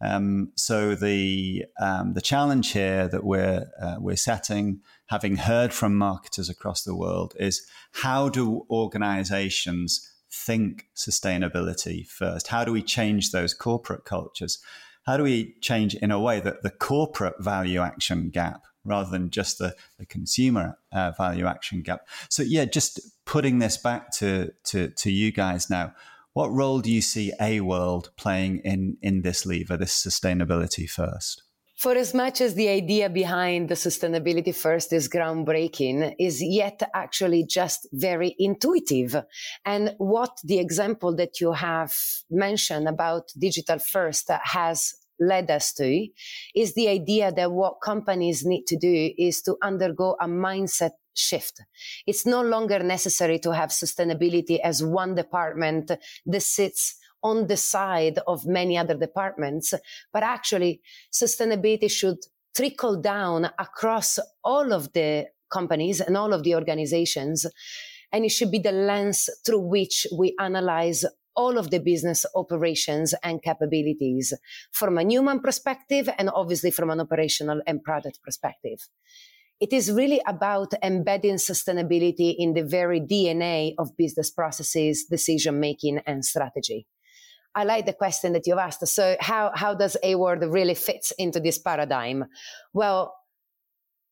Um, 0.00 0.52
so 0.56 0.94
the 0.94 1.64
um, 1.80 2.12
the 2.12 2.20
challenge 2.20 2.72
here 2.72 3.08
that 3.08 3.24
we're 3.24 3.66
uh, 3.80 3.96
we're 3.98 4.16
setting, 4.16 4.80
having 5.06 5.36
heard 5.36 5.72
from 5.72 5.96
marketers 5.96 6.50
across 6.50 6.82
the 6.82 6.96
world, 6.96 7.34
is 7.38 7.66
how 7.92 8.28
do 8.28 8.66
organisations 8.70 10.12
think 10.30 10.86
sustainability 10.94 12.06
first? 12.06 12.48
How 12.48 12.64
do 12.64 12.72
we 12.72 12.82
change 12.82 13.30
those 13.30 13.54
corporate 13.54 14.04
cultures? 14.04 14.58
How 15.06 15.16
do 15.16 15.22
we 15.22 15.54
change 15.60 15.94
in 15.94 16.10
a 16.10 16.20
way 16.20 16.40
that 16.40 16.62
the 16.62 16.70
corporate 16.70 17.36
value 17.38 17.80
action 17.80 18.28
gap, 18.30 18.64
rather 18.84 19.08
than 19.08 19.30
just 19.30 19.58
the, 19.58 19.74
the 19.98 20.04
consumer 20.04 20.78
uh, 20.92 21.12
value 21.12 21.46
action 21.46 21.80
gap? 21.80 22.06
So 22.28 22.42
yeah, 22.42 22.66
just 22.66 23.00
putting 23.24 23.60
this 23.60 23.78
back 23.78 24.10
to 24.18 24.52
to, 24.64 24.88
to 24.88 25.10
you 25.10 25.32
guys 25.32 25.70
now 25.70 25.94
what 26.36 26.52
role 26.52 26.80
do 26.80 26.92
you 26.92 27.00
see 27.00 27.32
AWorld 27.40 28.14
playing 28.18 28.58
in, 28.62 28.98
in 29.00 29.22
this 29.22 29.46
lever, 29.46 29.78
this 29.78 30.04
sustainability 30.06 30.86
first? 30.86 31.42
For 31.78 31.92
as 31.92 32.12
much 32.12 32.42
as 32.42 32.52
the 32.52 32.68
idea 32.68 33.08
behind 33.08 33.70
the 33.70 33.74
sustainability 33.74 34.54
first 34.54 34.92
is 34.92 35.08
groundbreaking, 35.08 36.14
is 36.18 36.42
yet 36.42 36.82
actually 36.92 37.46
just 37.46 37.88
very 37.90 38.36
intuitive. 38.38 39.16
And 39.64 39.94
what 39.96 40.36
the 40.44 40.58
example 40.58 41.16
that 41.16 41.40
you 41.40 41.52
have 41.52 41.94
mentioned 42.30 42.86
about 42.86 43.32
digital 43.38 43.78
first 43.78 44.30
has 44.42 44.92
led 45.18 45.50
us 45.50 45.72
to 45.74 46.08
is 46.54 46.74
the 46.74 46.88
idea 46.88 47.32
that 47.32 47.52
what 47.52 47.80
companies 47.82 48.44
need 48.44 48.66
to 48.66 48.76
do 48.76 49.12
is 49.18 49.42
to 49.42 49.56
undergo 49.62 50.16
a 50.20 50.26
mindset 50.26 50.92
shift. 51.14 51.62
It's 52.06 52.26
no 52.26 52.42
longer 52.42 52.80
necessary 52.80 53.38
to 53.40 53.52
have 53.52 53.70
sustainability 53.70 54.60
as 54.60 54.84
one 54.84 55.14
department 55.14 55.90
that 56.26 56.42
sits 56.42 56.96
on 57.22 57.46
the 57.46 57.56
side 57.56 58.18
of 58.26 58.46
many 58.46 58.76
other 58.76 58.96
departments, 58.96 59.74
but 60.12 60.22
actually 60.22 60.80
sustainability 61.12 61.90
should 61.90 62.18
trickle 62.54 63.00
down 63.00 63.50
across 63.58 64.18
all 64.44 64.72
of 64.72 64.92
the 64.92 65.26
companies 65.50 66.00
and 66.00 66.16
all 66.16 66.32
of 66.32 66.42
the 66.42 66.54
organizations. 66.54 67.46
And 68.12 68.24
it 68.24 68.30
should 68.30 68.50
be 68.50 68.58
the 68.58 68.72
lens 68.72 69.28
through 69.44 69.60
which 69.60 70.06
we 70.16 70.34
analyze 70.38 71.04
all 71.36 71.58
of 71.58 71.70
the 71.70 71.78
business 71.78 72.26
operations 72.34 73.14
and 73.22 73.42
capabilities 73.42 74.32
from 74.72 74.98
a 74.98 75.04
human 75.04 75.40
perspective 75.40 76.08
and 76.18 76.30
obviously 76.30 76.70
from 76.70 76.90
an 76.90 77.00
operational 77.00 77.60
and 77.66 77.82
product 77.82 78.18
perspective 78.22 78.78
it 79.60 79.72
is 79.72 79.90
really 79.90 80.20
about 80.26 80.72
embedding 80.82 81.36
sustainability 81.36 82.34
in 82.36 82.52
the 82.52 82.62
very 82.62 83.00
DNA 83.00 83.74
of 83.78 83.96
business 83.96 84.30
processes, 84.30 85.06
decision 85.10 85.58
making, 85.58 85.98
and 86.06 86.24
strategy. 86.24 86.86
I 87.54 87.64
like 87.64 87.86
the 87.86 87.94
question 87.94 88.34
that 88.34 88.46
you've 88.46 88.58
asked. 88.58 88.86
So, 88.86 89.16
how, 89.18 89.50
how 89.54 89.74
does 89.74 89.96
AWorld 90.04 90.52
really 90.52 90.74
fits 90.74 91.10
into 91.12 91.40
this 91.40 91.58
paradigm? 91.58 92.26
Well, 92.74 93.14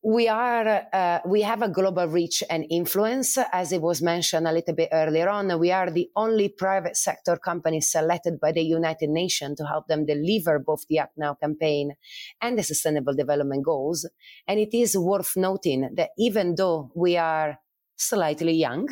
we 0.05 0.29
are 0.29 0.87
uh, 0.93 1.21
we 1.25 1.41
have 1.41 1.63
a 1.63 1.69
global 1.69 2.07
reach 2.07 2.43
and 2.51 2.67
influence 2.69 3.39
as 3.53 3.73
it 3.73 3.81
was 3.81 4.03
mentioned 4.03 4.47
a 4.47 4.53
little 4.53 4.75
bit 4.75 4.91
earlier 4.93 5.31
on 5.31 5.59
we 5.59 5.73
are 5.73 5.91
the 5.91 6.11
only 6.15 6.51
private 6.51 6.95
sector 6.95 7.39
company 7.39 7.81
selected 7.81 8.39
by 8.39 8.53
the 8.53 8.61
united 8.61 9.09
nations 9.09 9.57
to 9.57 9.67
help 9.67 9.87
them 9.89 10.05
deliver 10.05 10.59
both 10.59 10.87
the 10.89 10.99
act 10.99 11.17
now 11.17 11.33
campaign 11.33 11.95
and 12.43 12.59
the 12.59 12.63
sustainable 12.63 13.15
development 13.15 13.65
goals 13.65 14.07
and 14.47 14.61
it 14.61 14.77
is 14.77 14.95
worth 14.95 15.39
noting 15.39 15.89
that 15.97 16.11
even 16.19 16.55
though 16.55 16.91
we 16.95 17.17
are 17.17 17.59
slightly 17.97 18.53
young 18.53 18.87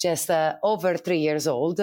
just 0.00 0.30
uh, 0.30 0.54
over 0.62 0.96
3 0.96 1.18
years 1.18 1.46
old 1.46 1.78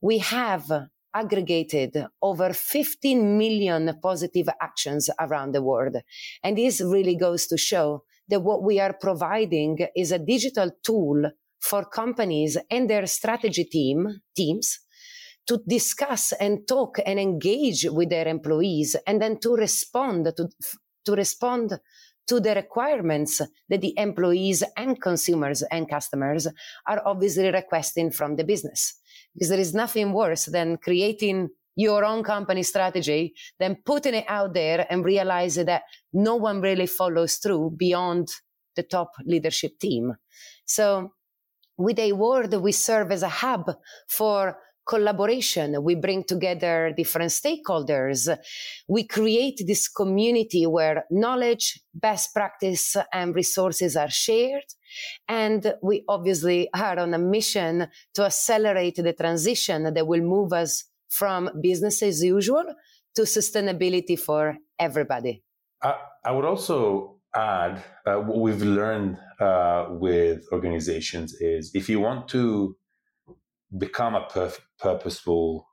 we 0.00 0.18
have 0.18 0.70
aggregated 1.14 2.06
over 2.22 2.54
15 2.54 3.36
million 3.36 3.98
positive 4.02 4.48
actions 4.62 5.10
around 5.20 5.52
the 5.52 5.60
world. 5.60 5.96
And 6.42 6.56
this 6.56 6.80
really 6.80 7.16
goes 7.16 7.46
to 7.48 7.58
show 7.58 8.04
that 8.32 8.40
what 8.40 8.62
we 8.62 8.80
are 8.80 8.94
providing 8.94 9.78
is 9.94 10.10
a 10.10 10.18
digital 10.18 10.70
tool 10.82 11.30
for 11.60 11.84
companies 11.84 12.56
and 12.70 12.88
their 12.88 13.06
strategy 13.06 13.64
team 13.64 14.22
teams 14.34 14.80
to 15.46 15.60
discuss 15.68 16.32
and 16.32 16.66
talk 16.66 16.98
and 17.04 17.20
engage 17.20 17.84
with 17.90 18.08
their 18.08 18.26
employees 18.26 18.96
and 19.06 19.20
then 19.20 19.38
to 19.38 19.54
respond 19.54 20.32
to, 20.34 20.48
to 21.04 21.12
respond 21.12 21.78
to 22.26 22.40
the 22.40 22.54
requirements 22.54 23.42
that 23.68 23.82
the 23.82 23.92
employees 23.98 24.64
and 24.78 24.98
consumers 25.02 25.62
and 25.70 25.90
customers 25.90 26.48
are 26.86 27.02
obviously 27.04 27.50
requesting 27.50 28.10
from 28.10 28.36
the 28.36 28.44
business. 28.44 28.94
Because 29.34 29.50
there 29.50 29.60
is 29.60 29.74
nothing 29.74 30.14
worse 30.14 30.46
than 30.46 30.78
creating 30.78 31.50
your 31.76 32.04
own 32.04 32.22
company 32.22 32.62
strategy, 32.62 33.34
then 33.58 33.76
putting 33.84 34.14
it 34.14 34.24
out 34.28 34.54
there 34.54 34.86
and 34.90 35.04
realize 35.04 35.54
that 35.56 35.82
no 36.12 36.36
one 36.36 36.60
really 36.60 36.86
follows 36.86 37.36
through 37.36 37.74
beyond 37.76 38.28
the 38.76 38.82
top 38.82 39.12
leadership 39.24 39.78
team. 39.78 40.14
So 40.64 41.12
with 41.76 41.96
AWorld, 41.96 42.60
we 42.60 42.72
serve 42.72 43.12
as 43.12 43.22
a 43.22 43.28
hub 43.28 43.70
for 44.08 44.56
collaboration. 44.86 45.82
We 45.82 45.94
bring 45.94 46.24
together 46.24 46.92
different 46.96 47.30
stakeholders. 47.30 48.36
We 48.88 49.04
create 49.04 49.62
this 49.66 49.88
community 49.88 50.66
where 50.66 51.04
knowledge, 51.10 51.80
best 51.94 52.34
practice, 52.34 52.96
and 53.12 53.34
resources 53.34 53.96
are 53.96 54.10
shared. 54.10 54.64
And 55.28 55.74
we 55.82 56.04
obviously 56.08 56.68
are 56.74 56.98
on 56.98 57.14
a 57.14 57.18
mission 57.18 57.88
to 58.14 58.24
accelerate 58.24 58.96
the 58.96 59.12
transition 59.12 59.94
that 59.94 60.06
will 60.06 60.20
move 60.20 60.52
us 60.52 60.84
from 61.18 61.50
business 61.60 62.02
as 62.02 62.22
usual 62.22 62.64
to 63.14 63.22
sustainability 63.22 64.18
for 64.18 64.56
everybody. 64.78 65.42
I, 65.82 65.96
I 66.24 66.32
would 66.32 66.44
also 66.44 67.20
add 67.34 67.82
uh, 68.06 68.16
what 68.16 68.38
we've 68.38 68.62
learned 68.62 69.18
uh, 69.40 69.86
with 69.90 70.44
organizations 70.52 71.34
is 71.34 71.70
if 71.74 71.88
you 71.88 72.00
want 72.00 72.28
to 72.28 72.76
become 73.78 74.14
a 74.14 74.26
perf- 74.26 74.60
purposeful, 74.78 75.66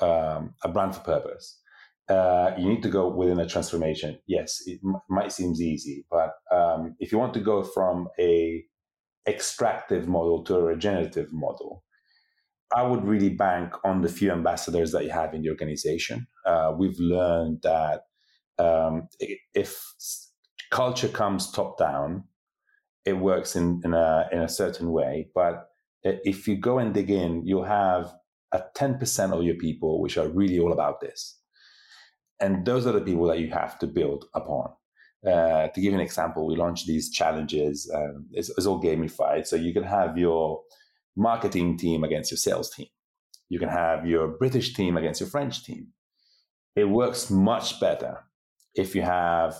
um, 0.00 0.54
a 0.62 0.68
brand 0.68 0.94
for 0.94 1.00
purpose, 1.00 1.60
uh, 2.08 2.52
you 2.56 2.68
need 2.68 2.82
to 2.82 2.88
go 2.88 3.08
within 3.08 3.40
a 3.40 3.48
transformation. 3.48 4.18
Yes, 4.26 4.62
it 4.66 4.80
m- 4.84 5.00
might 5.08 5.32
seem 5.32 5.52
easy, 5.52 6.06
but 6.10 6.34
um, 6.52 6.94
if 7.00 7.10
you 7.10 7.18
want 7.18 7.34
to 7.34 7.40
go 7.40 7.62
from 7.62 8.08
a 8.18 8.64
extractive 9.26 10.06
model 10.06 10.44
to 10.44 10.54
a 10.56 10.62
regenerative 10.62 11.32
model, 11.32 11.82
I 12.74 12.82
would 12.82 13.04
really 13.04 13.30
bank 13.30 13.74
on 13.84 14.02
the 14.02 14.08
few 14.08 14.32
ambassadors 14.32 14.92
that 14.92 15.04
you 15.04 15.10
have 15.10 15.34
in 15.34 15.42
the 15.42 15.50
organization. 15.50 16.26
Uh, 16.44 16.72
we've 16.76 16.98
learned 16.98 17.60
that 17.62 18.02
um, 18.58 19.08
if 19.54 19.80
culture 20.70 21.08
comes 21.08 21.50
top 21.50 21.78
down, 21.78 22.24
it 23.04 23.14
works 23.14 23.54
in, 23.54 23.80
in, 23.84 23.94
a, 23.94 24.28
in 24.32 24.40
a 24.40 24.48
certain 24.48 24.90
way. 24.90 25.28
But 25.34 25.68
if 26.02 26.48
you 26.48 26.56
go 26.56 26.78
and 26.78 26.92
dig 26.92 27.10
in, 27.10 27.46
you'll 27.46 27.64
have 27.64 28.12
a 28.52 28.62
10% 28.76 29.32
of 29.32 29.44
your 29.44 29.54
people 29.54 30.00
which 30.00 30.18
are 30.18 30.28
really 30.28 30.58
all 30.58 30.72
about 30.72 31.00
this. 31.00 31.38
And 32.40 32.66
those 32.66 32.86
are 32.86 32.92
the 32.92 33.00
people 33.00 33.26
that 33.28 33.38
you 33.38 33.50
have 33.50 33.78
to 33.78 33.86
build 33.86 34.26
upon. 34.34 34.70
Uh, 35.26 35.68
to 35.68 35.80
give 35.80 35.92
you 35.92 35.94
an 35.94 36.00
example, 36.00 36.46
we 36.46 36.56
launched 36.56 36.86
these 36.86 37.10
challenges. 37.10 37.90
Um, 37.94 38.26
it's, 38.32 38.50
it's 38.50 38.66
all 38.66 38.82
gamified. 38.82 39.46
So 39.46 39.56
you 39.56 39.72
can 39.72 39.82
have 39.82 40.18
your 40.18 40.60
marketing 41.16 41.78
team 41.78 42.04
against 42.04 42.30
your 42.30 42.38
sales 42.38 42.70
team. 42.70 42.88
You 43.48 43.58
can 43.58 43.68
have 43.68 44.06
your 44.06 44.28
British 44.28 44.74
team 44.74 44.96
against 44.96 45.20
your 45.20 45.30
French 45.30 45.64
team. 45.64 45.88
It 46.74 46.88
works 46.88 47.30
much 47.30 47.80
better 47.80 48.24
if 48.74 48.94
you 48.94 49.02
have 49.02 49.54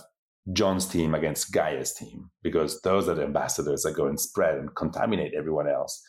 John's 0.53 0.87
team 0.87 1.15
against 1.15 1.51
Gaia's 1.51 1.93
team 1.93 2.29
because 2.43 2.81
those 2.81 3.09
are 3.09 3.15
the 3.15 3.23
ambassadors 3.23 3.83
that 3.83 3.95
go 3.95 4.07
and 4.07 4.19
spread 4.19 4.57
and 4.57 4.75
contaminate 4.75 5.33
everyone 5.33 5.67
else, 5.67 6.01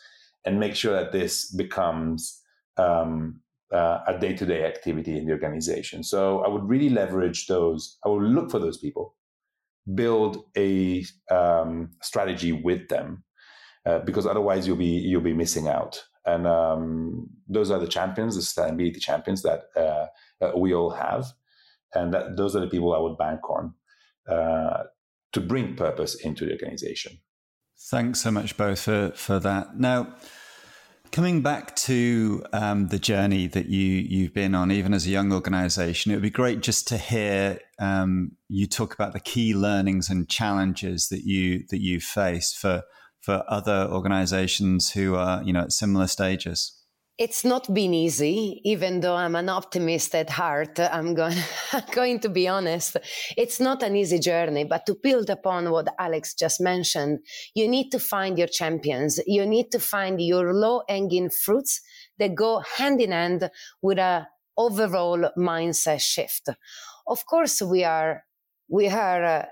and 0.44 0.60
make 0.60 0.74
sure 0.74 0.92
that 0.92 1.12
this 1.12 1.50
becomes 1.50 2.40
um, 2.76 3.40
uh, 3.72 3.98
a 4.06 4.18
day-to-day 4.18 4.64
activity 4.64 5.16
in 5.18 5.26
the 5.26 5.32
organization. 5.32 6.02
So 6.02 6.40
I 6.40 6.48
would 6.48 6.68
really 6.68 6.88
leverage 6.88 7.46
those. 7.46 7.98
I 8.04 8.08
would 8.08 8.22
look 8.22 8.50
for 8.50 8.58
those 8.58 8.78
people, 8.78 9.16
build 9.94 10.44
a 10.56 11.04
um, 11.30 11.90
strategy 12.02 12.52
with 12.52 12.88
them, 12.88 13.24
uh, 13.88 14.00
because 14.00 14.26
otherwise 14.26 14.66
you'll 14.66 14.76
be 14.76 14.86
you'll 14.86 15.20
be 15.20 15.32
missing 15.32 15.68
out. 15.68 16.04
And 16.26 16.46
um, 16.46 17.28
those 17.48 17.70
are 17.70 17.78
the 17.78 17.88
champions, 17.88 18.36
the 18.36 18.42
sustainability 18.42 19.00
champions 19.00 19.42
that 19.42 19.62
uh, 19.74 20.06
uh, 20.44 20.52
we 20.56 20.74
all 20.74 20.90
have, 20.90 21.26
and 21.94 22.12
that, 22.12 22.36
those 22.36 22.54
are 22.54 22.60
the 22.60 22.68
people 22.68 22.94
I 22.94 22.98
would 22.98 23.16
bank 23.16 23.40
on 23.48 23.74
uh, 24.28 24.82
to 25.32 25.40
bring 25.40 25.74
purpose 25.74 26.14
into 26.16 26.44
the 26.44 26.52
organization. 26.52 27.18
Thanks 27.90 28.20
so 28.20 28.30
much 28.30 28.56
both 28.56 28.80
for 28.80 29.12
for 29.14 29.38
that. 29.40 29.78
Now 29.78 30.14
Coming 31.10 31.40
back 31.40 31.74
to 31.76 32.44
um, 32.52 32.88
the 32.88 32.98
journey 32.98 33.46
that 33.48 33.66
you 33.66 33.82
you've 33.82 34.34
been 34.34 34.54
on, 34.54 34.70
even 34.70 34.92
as 34.92 35.06
a 35.06 35.10
young 35.10 35.32
organisation, 35.32 36.12
it 36.12 36.16
would 36.16 36.22
be 36.22 36.30
great 36.30 36.60
just 36.60 36.86
to 36.88 36.98
hear 36.98 37.60
um, 37.78 38.32
you 38.48 38.66
talk 38.66 38.92
about 38.92 39.14
the 39.14 39.20
key 39.20 39.54
learnings 39.54 40.10
and 40.10 40.28
challenges 40.28 41.08
that 41.08 41.24
you 41.24 41.64
that 41.70 41.80
you 41.80 41.98
face 42.00 42.52
for 42.52 42.82
for 43.20 43.44
other 43.48 43.88
organisations 43.90 44.90
who 44.90 45.14
are 45.14 45.42
you 45.42 45.52
know 45.52 45.62
at 45.62 45.72
similar 45.72 46.06
stages 46.06 46.78
it's 47.18 47.44
not 47.44 47.74
been 47.74 47.94
easy, 47.94 48.60
even 48.64 49.00
though 49.00 49.16
I'm 49.16 49.34
an 49.34 49.48
optimist 49.48 50.14
at 50.14 50.30
heart. 50.30 50.78
I'm 50.78 51.14
going, 51.14 51.36
going 51.92 52.20
to 52.20 52.28
be 52.28 52.46
honest. 52.46 52.96
It's 53.36 53.58
not 53.58 53.82
an 53.82 53.96
easy 53.96 54.20
journey, 54.20 54.62
but 54.62 54.86
to 54.86 54.94
build 55.02 55.28
upon 55.28 55.68
what 55.72 55.92
Alex 55.98 56.34
just 56.34 56.60
mentioned, 56.60 57.18
you 57.54 57.66
need 57.66 57.90
to 57.90 57.98
find 57.98 58.38
your 58.38 58.46
champions. 58.46 59.18
You 59.26 59.44
need 59.46 59.72
to 59.72 59.80
find 59.80 60.20
your 60.20 60.54
low 60.54 60.82
hanging 60.88 61.30
fruits 61.30 61.80
that 62.20 62.36
go 62.36 62.62
hand 62.76 63.00
in 63.00 63.10
hand 63.10 63.50
with 63.82 63.98
a 63.98 64.28
overall 64.56 65.30
mindset 65.36 66.00
shift. 66.00 66.48
Of 67.08 67.26
course, 67.26 67.60
we 67.60 67.82
are, 67.82 68.22
we 68.68 68.86
are 68.88 69.24
uh, 69.24 69.46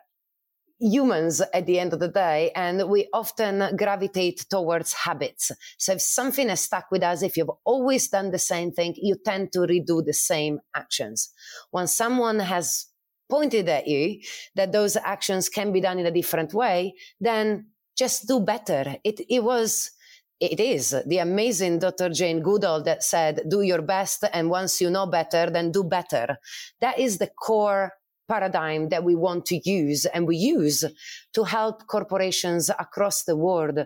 humans 0.78 1.40
at 1.54 1.66
the 1.66 1.78
end 1.78 1.92
of 1.92 2.00
the 2.00 2.08
day 2.08 2.50
and 2.54 2.88
we 2.88 3.08
often 3.12 3.74
gravitate 3.76 4.44
towards 4.50 4.92
habits 4.92 5.50
so 5.78 5.92
if 5.92 6.02
something 6.02 6.48
has 6.48 6.60
stuck 6.60 6.90
with 6.90 7.02
us 7.02 7.22
if 7.22 7.36
you've 7.36 7.50
always 7.64 8.08
done 8.08 8.30
the 8.30 8.38
same 8.38 8.70
thing 8.70 8.94
you 8.96 9.16
tend 9.24 9.50
to 9.52 9.60
redo 9.60 10.04
the 10.04 10.12
same 10.12 10.58
actions 10.74 11.32
when 11.70 11.86
someone 11.86 12.38
has 12.38 12.86
pointed 13.30 13.68
at 13.68 13.86
you 13.86 14.20
that 14.54 14.72
those 14.72 14.96
actions 14.96 15.48
can 15.48 15.72
be 15.72 15.80
done 15.80 15.98
in 15.98 16.06
a 16.06 16.10
different 16.10 16.52
way 16.52 16.92
then 17.20 17.66
just 17.96 18.28
do 18.28 18.38
better 18.40 18.96
it, 19.02 19.20
it 19.30 19.42
was 19.42 19.92
it 20.38 20.60
is 20.60 20.94
the 21.06 21.16
amazing 21.16 21.78
Dr. 21.78 22.10
Jane 22.10 22.42
Goodall 22.42 22.82
that 22.82 23.02
said, 23.02 23.40
do 23.48 23.62
your 23.62 23.80
best. 23.80 24.22
And 24.34 24.50
once 24.50 24.82
you 24.82 24.90
know 24.90 25.06
better, 25.06 25.48
then 25.48 25.72
do 25.72 25.82
better. 25.82 26.36
That 26.82 26.98
is 26.98 27.16
the 27.16 27.28
core 27.28 27.92
paradigm 28.28 28.88
that 28.88 29.04
we 29.04 29.14
want 29.14 29.46
to 29.46 29.60
use 29.68 30.06
and 30.06 30.26
we 30.26 30.36
use 30.36 30.84
to 31.32 31.44
help 31.44 31.86
corporations 31.86 32.70
across 32.70 33.24
the 33.24 33.36
world 33.36 33.78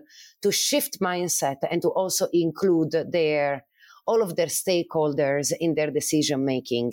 to 0.42 0.53
shift 0.53 1.00
mindset 1.00 1.57
and 1.70 1.83
to 1.83 1.88
also 1.88 2.26
include 2.33 2.94
their 3.11 3.64
all 4.07 4.22
of 4.22 4.37
their 4.37 4.46
stakeholders 4.46 5.53
in 5.61 5.74
their 5.74 5.90
decision 5.90 6.44
making 6.44 6.92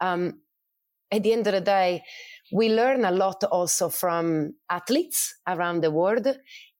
um, 0.00 0.40
at 1.10 1.22
the 1.22 1.32
end 1.32 1.46
of 1.46 1.54
the 1.54 1.60
day 1.60 2.02
we 2.52 2.68
learn 2.68 3.04
a 3.04 3.10
lot 3.10 3.42
also 3.44 3.88
from 3.88 4.54
athletes 4.68 5.34
around 5.46 5.80
the 5.82 5.90
world 5.90 6.26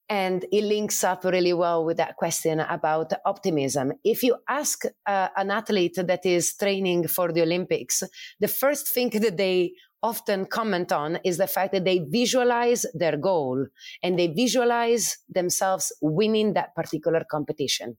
and 0.09 0.45
it 0.51 0.63
links 0.63 1.03
up 1.03 1.23
really 1.23 1.53
well 1.53 1.83
with 1.83 1.97
that 1.97 2.15
question 2.15 2.59
about 2.59 3.11
optimism. 3.25 3.91
If 4.03 4.21
you 4.21 4.35
ask 4.47 4.85
uh, 5.05 5.29
an 5.35 5.49
athlete 5.49 5.97
that 5.97 6.25
is 6.25 6.55
training 6.55 7.07
for 7.07 7.31
the 7.31 7.41
Olympics, 7.41 8.03
the 8.39 8.47
first 8.47 8.87
thing 8.87 9.09
that 9.13 9.37
they 9.37 9.73
often 10.05 10.45
comment 10.45 10.91
on 10.91 11.17
is 11.23 11.37
the 11.37 11.47
fact 11.47 11.73
that 11.73 11.83
they 11.83 11.97
visualize 11.97 12.85
their 12.93 13.17
goal 13.17 13.65
and 14.03 14.19
they 14.19 14.27
visualize 14.27 15.17
themselves 15.27 15.91
winning 15.99 16.53
that 16.53 16.75
particular 16.75 17.25
competition. 17.35 17.97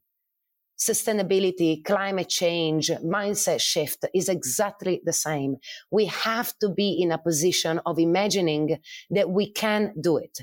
Sustainability, 0.78 1.82
climate 1.84 2.28
change, 2.28 2.90
mindset 3.16 3.60
shift 3.60 4.04
is 4.14 4.28
exactly 4.28 5.00
the 5.04 5.12
same. 5.12 5.56
We 5.90 6.04
have 6.04 6.56
to 6.60 6.68
be 6.68 6.90
in 7.02 7.10
a 7.10 7.18
position 7.18 7.80
of 7.84 7.98
imagining 7.98 8.78
that 9.10 9.28
we 9.28 9.50
can 9.50 9.92
do 10.00 10.16
it. 10.18 10.38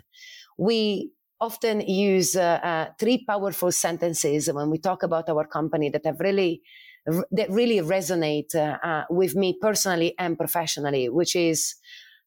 We 0.57 1.11
often 1.39 1.79
use 1.81 2.35
uh, 2.35 2.59
uh, 2.71 2.85
three 2.99 3.23
powerful 3.25 3.71
sentences 3.71 4.51
when 4.51 4.69
we 4.69 4.79
talk 4.79 5.01
about 5.03 5.29
our 5.29 5.45
company 5.47 5.89
that 5.91 6.05
have 6.05 6.19
really 6.19 6.61
that 7.05 7.49
really 7.49 7.77
resonate 7.77 8.55
uh, 8.55 8.77
uh, 8.85 9.03
with 9.09 9.35
me 9.35 9.57
personally 9.61 10.15
and 10.17 10.37
professionally, 10.37 11.09
which 11.09 11.35
is 11.35 11.75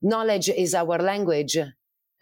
knowledge 0.02 0.48
is 0.48 0.74
our 0.74 0.98
language, 0.98 1.56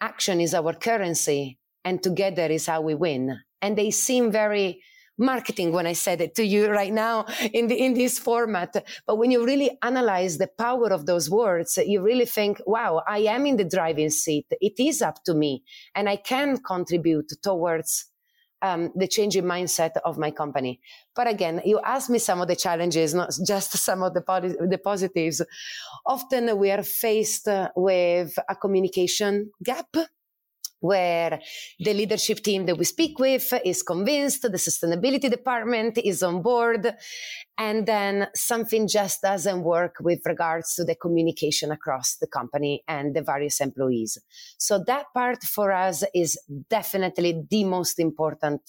action 0.01 0.39
is 0.39 0.53
our 0.53 0.73
currency, 0.73 1.57
and 1.83 2.01
together 2.01 2.45
is 2.45 2.65
how 2.65 2.81
we 2.81 2.95
win. 2.95 3.39
And 3.61 3.77
they 3.77 3.91
seem 3.91 4.31
very 4.31 4.81
marketing 5.17 5.71
when 5.71 5.87
I 5.87 5.93
said 5.93 6.21
it 6.21 6.35
to 6.35 6.45
you 6.45 6.69
right 6.69 6.93
now 6.93 7.25
in 7.53 7.67
the, 7.67 7.75
in 7.75 7.93
this 7.93 8.19
format. 8.19 8.75
But 9.05 9.17
when 9.17 9.31
you 9.31 9.45
really 9.45 9.77
analyze 9.81 10.37
the 10.37 10.49
power 10.57 10.91
of 10.91 11.05
those 11.05 11.29
words, 11.29 11.77
you 11.77 12.01
really 12.01 12.25
think, 12.25 12.61
wow, 12.65 13.03
I 13.07 13.19
am 13.19 13.45
in 13.45 13.57
the 13.57 13.65
driving 13.65 14.09
seat. 14.09 14.47
It 14.51 14.73
is 14.79 15.01
up 15.01 15.23
to 15.25 15.33
me 15.33 15.63
and 15.93 16.09
I 16.09 16.17
can 16.17 16.57
contribute 16.57 17.31
towards 17.41 18.05
um, 18.61 18.91
the 18.95 19.07
changing 19.07 19.43
mindset 19.43 19.91
of 20.03 20.17
my 20.17 20.31
company. 20.31 20.79
But 21.15 21.27
again, 21.27 21.61
you 21.65 21.79
asked 21.83 22.09
me 22.09 22.19
some 22.19 22.41
of 22.41 22.47
the 22.47 22.55
challenges, 22.55 23.13
not 23.13 23.31
just 23.47 23.77
some 23.77 24.03
of 24.03 24.13
the, 24.13 24.21
the 24.69 24.77
positives. 24.77 25.41
Often 26.05 26.57
we 26.57 26.71
are 26.71 26.83
faced 26.83 27.47
with 27.75 28.37
a 28.49 28.55
communication 28.55 29.51
gap 29.63 29.87
where 30.85 31.39
the 31.79 31.93
leadership 31.93 32.39
team 32.39 32.65
that 32.65 32.77
we 32.77 32.85
speak 32.85 33.19
with 33.19 33.53
is 33.63 33.81
convinced, 33.83 34.43
the 34.43 34.49
sustainability 34.49 35.29
department 35.29 35.97
is 35.97 36.23
on 36.23 36.41
board, 36.41 36.93
and 37.57 37.85
then 37.85 38.27
something 38.35 38.87
just 38.87 39.21
doesn't 39.21 39.63
work 39.63 39.95
with 40.01 40.19
regards 40.25 40.75
to 40.75 40.83
the 40.83 40.95
communication 40.95 41.71
across 41.71 42.17
the 42.17 42.27
company 42.27 42.83
and 42.87 43.15
the 43.15 43.21
various 43.21 43.59
employees. 43.61 44.17
So 44.57 44.83
that 44.87 45.05
part 45.13 45.43
for 45.43 45.71
us 45.71 46.03
is 46.13 46.39
definitely 46.69 47.43
the 47.49 47.63
most 47.63 47.99
important 47.99 48.61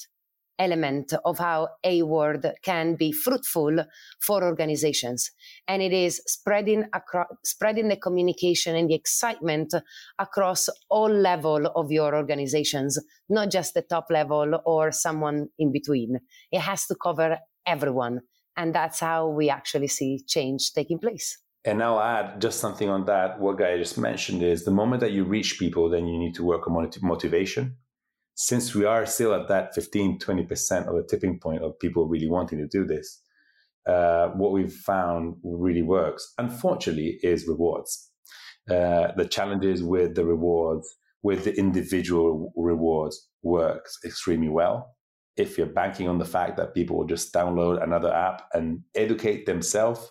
element 0.58 1.12
of 1.24 1.38
how 1.38 1.68
AWorld 1.84 2.50
can 2.62 2.94
be 2.94 3.12
fruitful 3.12 3.84
for 4.20 4.42
organizations. 4.42 5.30
And 5.68 5.82
it 5.82 5.92
is 5.92 6.22
spreading 6.26 6.84
across 6.92 7.26
spreading 7.44 7.88
the 7.88 7.96
communication 7.96 8.76
and 8.76 8.88
the 8.90 8.94
excitement 8.94 9.74
across 10.18 10.68
all 10.88 11.10
level 11.10 11.66
of 11.74 11.90
your 11.90 12.14
organizations 12.14 12.98
not 13.28 13.50
just 13.50 13.74
the 13.74 13.82
top 13.82 14.06
level 14.10 14.60
or 14.64 14.92
someone 14.92 15.48
in 15.58 15.72
between. 15.72 16.20
It 16.52 16.60
has 16.60 16.86
to 16.86 16.94
cover 16.94 17.38
everyone. 17.66 18.20
And 18.56 18.74
that's 18.74 19.00
how 19.00 19.28
we 19.28 19.50
actually 19.50 19.88
see 19.88 20.22
change 20.26 20.72
taking 20.72 20.98
place. 20.98 21.38
And 21.64 21.82
I'll 21.82 22.00
add 22.00 22.40
just 22.40 22.60
something 22.60 22.88
on 22.88 23.06
that. 23.06 23.40
What 23.40 23.58
Gaia 23.58 23.76
just 23.76 23.98
mentioned 23.98 24.42
is 24.42 24.64
the 24.64 24.70
moment 24.70 25.00
that 25.00 25.12
you 25.12 25.24
reach 25.24 25.58
people, 25.58 25.90
then 25.90 26.06
you 26.06 26.18
need 26.18 26.34
to 26.36 26.44
work 26.44 26.68
on 26.68 26.90
motivation 27.02 27.76
since 28.36 28.74
we 28.74 28.84
are 28.84 29.06
still 29.06 29.34
at 29.34 29.48
that 29.48 29.74
15, 29.74 30.18
20% 30.18 30.86
of 30.86 30.94
the 30.94 31.06
tipping 31.08 31.40
point 31.40 31.62
of 31.62 31.78
people 31.78 32.06
really 32.06 32.28
wanting 32.28 32.58
to 32.58 32.68
do 32.68 32.84
this, 32.84 33.22
uh, 33.88 34.28
what 34.28 34.52
we've 34.52 34.72
found 34.72 35.36
really 35.42 35.82
works, 35.82 36.34
unfortunately, 36.36 37.18
is 37.22 37.48
rewards. 37.48 38.10
Uh, 38.70 39.12
the 39.16 39.26
challenges 39.26 39.82
with 39.82 40.14
the 40.14 40.24
rewards, 40.24 40.86
with 41.22 41.44
the 41.44 41.56
individual 41.56 42.52
rewards, 42.56 43.28
works 43.42 43.98
extremely 44.04 44.50
well. 44.50 44.94
If 45.38 45.56
you're 45.56 45.66
banking 45.66 46.06
on 46.08 46.18
the 46.18 46.24
fact 46.26 46.58
that 46.58 46.74
people 46.74 46.98
will 46.98 47.06
just 47.06 47.32
download 47.32 47.82
another 47.82 48.12
app 48.12 48.48
and 48.52 48.80
educate 48.94 49.46
themselves, 49.46 50.10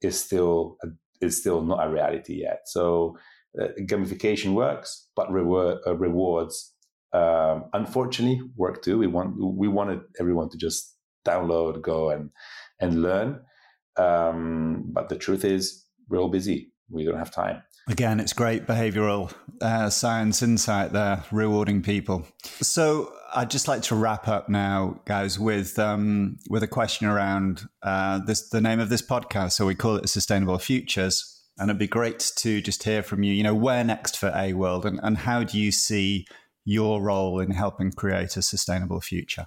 is 0.00 0.20
still 0.20 0.76
is 1.20 1.40
still 1.40 1.62
not 1.62 1.84
a 1.84 1.90
reality 1.90 2.42
yet. 2.42 2.60
So 2.66 3.16
uh, 3.60 3.68
gamification 3.80 4.52
works, 4.52 5.08
but 5.16 5.30
reward, 5.32 5.78
uh, 5.86 5.96
rewards 5.96 6.73
um, 7.14 7.66
unfortunately 7.72 8.42
work 8.56 8.82
too. 8.82 8.98
We 8.98 9.06
want 9.06 9.36
we 9.38 9.68
wanted 9.68 10.00
everyone 10.18 10.50
to 10.50 10.58
just 10.58 10.96
download, 11.24 11.80
go 11.80 12.10
and 12.10 12.30
and 12.80 13.02
learn. 13.02 13.40
Um, 13.96 14.86
but 14.88 15.08
the 15.08 15.16
truth 15.16 15.44
is, 15.44 15.84
we're 16.08 16.18
all 16.18 16.28
busy. 16.28 16.72
We 16.90 17.04
don't 17.04 17.16
have 17.16 17.30
time. 17.30 17.62
Again, 17.88 18.18
it's 18.18 18.32
great 18.32 18.66
behavioral 18.66 19.32
uh, 19.60 19.90
science 19.90 20.42
insight 20.42 20.92
there, 20.92 21.22
rewarding 21.30 21.82
people. 21.82 22.26
So 22.60 23.14
I'd 23.34 23.50
just 23.50 23.68
like 23.68 23.82
to 23.82 23.94
wrap 23.94 24.26
up 24.26 24.48
now, 24.48 25.00
guys, 25.04 25.38
with 25.38 25.78
um, 25.78 26.38
with 26.50 26.64
a 26.64 26.68
question 26.68 27.06
around 27.06 27.68
uh, 27.82 28.18
this 28.26 28.48
the 28.48 28.60
name 28.60 28.80
of 28.80 28.88
this 28.88 29.02
podcast. 29.02 29.52
So 29.52 29.66
we 29.66 29.76
call 29.76 29.96
it 29.96 30.08
Sustainable 30.08 30.58
Futures. 30.58 31.30
And 31.56 31.70
it'd 31.70 31.78
be 31.78 31.86
great 31.86 32.32
to 32.38 32.60
just 32.60 32.82
hear 32.82 33.00
from 33.00 33.22
you, 33.22 33.32
you 33.32 33.44
know, 33.44 33.54
where 33.54 33.84
next 33.84 34.18
for 34.18 34.28
AWorld 34.32 34.84
and, 34.84 34.98
and 35.04 35.16
how 35.16 35.44
do 35.44 35.56
you 35.56 35.70
see 35.70 36.26
your 36.64 37.02
role 37.02 37.40
in 37.40 37.50
helping 37.50 37.92
create 37.92 38.36
a 38.36 38.42
sustainable 38.42 39.00
future? 39.00 39.46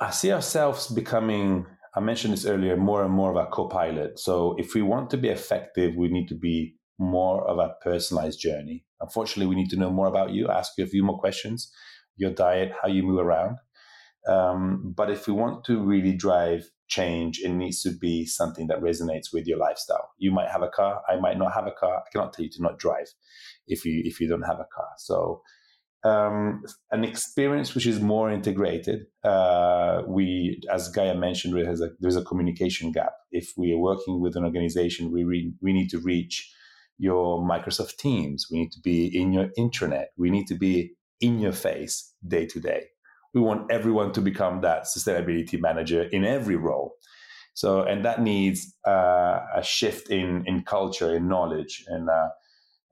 I 0.00 0.10
see 0.10 0.32
ourselves 0.32 0.88
becoming, 0.88 1.66
I 1.94 2.00
mentioned 2.00 2.32
this 2.32 2.46
earlier, 2.46 2.76
more 2.76 3.04
and 3.04 3.12
more 3.12 3.30
of 3.30 3.36
a 3.36 3.50
co 3.50 3.68
pilot. 3.68 4.18
So 4.18 4.56
if 4.58 4.74
we 4.74 4.82
want 4.82 5.10
to 5.10 5.16
be 5.16 5.28
effective, 5.28 5.94
we 5.96 6.08
need 6.08 6.28
to 6.28 6.34
be 6.34 6.74
more 6.98 7.46
of 7.48 7.58
a 7.58 7.74
personalized 7.82 8.40
journey. 8.40 8.84
Unfortunately, 9.00 9.46
we 9.46 9.54
need 9.60 9.70
to 9.70 9.76
know 9.76 9.90
more 9.90 10.06
about 10.06 10.30
you, 10.30 10.48
ask 10.48 10.72
you 10.76 10.84
a 10.84 10.88
few 10.88 11.02
more 11.02 11.18
questions, 11.18 11.70
your 12.16 12.30
diet, 12.30 12.72
how 12.80 12.88
you 12.88 13.02
move 13.02 13.20
around. 13.20 13.56
Um, 14.28 14.92
but 14.94 15.10
if 15.10 15.26
we 15.26 15.32
want 15.32 15.64
to 15.64 15.82
really 15.82 16.14
drive 16.14 16.70
change, 16.88 17.40
it 17.40 17.48
needs 17.50 17.80
to 17.82 17.90
be 17.90 18.26
something 18.26 18.66
that 18.66 18.82
resonates 18.82 19.32
with 19.32 19.46
your 19.46 19.58
lifestyle. 19.58 20.10
You 20.18 20.30
might 20.30 20.50
have 20.50 20.62
a 20.62 20.68
car, 20.68 21.00
I 21.08 21.16
might 21.16 21.38
not 21.38 21.54
have 21.54 21.66
a 21.66 21.72
car. 21.72 21.96
I 21.96 22.10
cannot 22.12 22.34
tell 22.34 22.44
you 22.44 22.50
to 22.52 22.62
not 22.62 22.78
drive 22.78 23.06
if 23.66 23.84
you 23.84 24.02
if 24.04 24.20
you 24.20 24.28
don't 24.28 24.42
have 24.42 24.60
a 24.60 24.68
car. 24.74 24.88
So 24.98 25.42
um, 26.02 26.62
an 26.90 27.04
experience 27.04 27.74
which 27.74 27.86
is 27.86 28.00
more 28.00 28.30
integrated. 28.30 29.06
Uh, 29.22 30.02
we, 30.06 30.60
as 30.70 30.88
Gaia 30.88 31.14
mentioned, 31.14 31.54
there's 31.54 31.80
a, 31.80 31.90
there's 32.00 32.16
a 32.16 32.24
communication 32.24 32.92
gap. 32.92 33.12
If 33.30 33.52
we 33.56 33.72
are 33.72 33.78
working 33.78 34.20
with 34.20 34.36
an 34.36 34.44
organization, 34.44 35.12
we 35.12 35.24
re, 35.24 35.52
we 35.60 35.72
need 35.72 35.90
to 35.90 35.98
reach 35.98 36.50
your 36.98 37.40
Microsoft 37.42 37.96
Teams. 37.96 38.46
We 38.50 38.60
need 38.60 38.72
to 38.72 38.80
be 38.80 39.06
in 39.06 39.32
your 39.32 39.48
intranet. 39.58 40.06
We 40.16 40.30
need 40.30 40.46
to 40.48 40.54
be 40.54 40.92
in 41.20 41.38
your 41.38 41.52
face 41.52 42.14
day 42.26 42.46
to 42.46 42.60
day. 42.60 42.84
We 43.34 43.40
want 43.40 43.70
everyone 43.70 44.12
to 44.12 44.20
become 44.20 44.62
that 44.62 44.84
sustainability 44.84 45.60
manager 45.60 46.02
in 46.02 46.24
every 46.24 46.56
role. 46.56 46.94
So, 47.54 47.82
and 47.82 48.04
that 48.04 48.22
needs 48.22 48.74
uh, 48.86 49.40
a 49.54 49.62
shift 49.62 50.08
in 50.08 50.44
in 50.46 50.62
culture, 50.62 51.14
in 51.14 51.28
knowledge, 51.28 51.84
and 51.88 52.08
uh, 52.08 52.28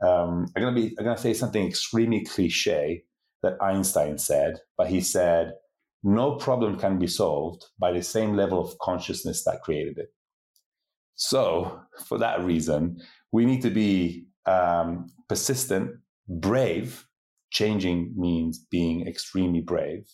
um, 0.02 0.46
I'm 0.54 0.62
gonna 0.62 0.74
be 0.74 0.94
I'm 0.98 1.04
gonna 1.04 1.18
say 1.18 1.34
something 1.34 1.66
extremely 1.66 2.24
cliche 2.24 3.04
that 3.42 3.56
Einstein 3.62 4.18
said, 4.18 4.58
but 4.76 4.88
he 4.88 5.00
said 5.00 5.54
no 6.02 6.36
problem 6.36 6.78
can 6.78 6.98
be 6.98 7.06
solved 7.06 7.66
by 7.78 7.92
the 7.92 8.02
same 8.02 8.36
level 8.36 8.60
of 8.60 8.78
consciousness 8.78 9.44
that 9.44 9.62
created 9.62 9.98
it. 9.98 10.12
So, 11.16 11.80
for 12.06 12.18
that 12.18 12.44
reason, 12.44 12.98
we 13.32 13.44
need 13.44 13.62
to 13.62 13.70
be 13.70 14.26
um, 14.46 15.06
persistent, 15.28 15.96
brave. 16.28 17.04
Changing 17.50 18.12
means 18.14 18.58
being 18.70 19.08
extremely 19.08 19.62
brave 19.62 20.04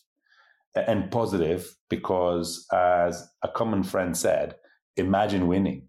and 0.74 1.10
positive 1.10 1.76
because, 1.90 2.66
as 2.72 3.28
a 3.42 3.48
common 3.48 3.82
friend 3.82 4.16
said, 4.16 4.54
imagine 4.96 5.46
winning. 5.46 5.88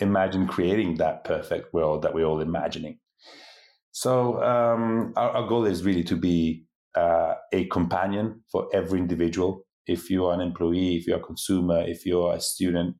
Imagine 0.00 0.46
creating 0.46 0.96
that 0.96 1.24
perfect 1.24 1.72
world 1.72 2.02
that 2.02 2.14
we're 2.14 2.24
all 2.24 2.40
imagining. 2.40 2.98
So 3.94 4.42
um, 4.42 5.12
our, 5.14 5.30
our, 5.30 5.46
goal 5.46 5.66
is 5.66 5.84
really 5.84 6.02
to 6.02 6.16
be 6.16 6.66
uh, 6.96 7.34
a 7.52 7.66
companion 7.66 8.42
for 8.50 8.68
every 8.74 8.98
individual. 8.98 9.66
If 9.86 10.10
you 10.10 10.26
are 10.26 10.34
an 10.34 10.40
employee, 10.40 10.96
if 10.96 11.06
you're 11.06 11.18
a 11.18 11.22
consumer, 11.22 11.80
if 11.86 12.04
you're 12.04 12.34
a 12.34 12.40
student, 12.40 12.96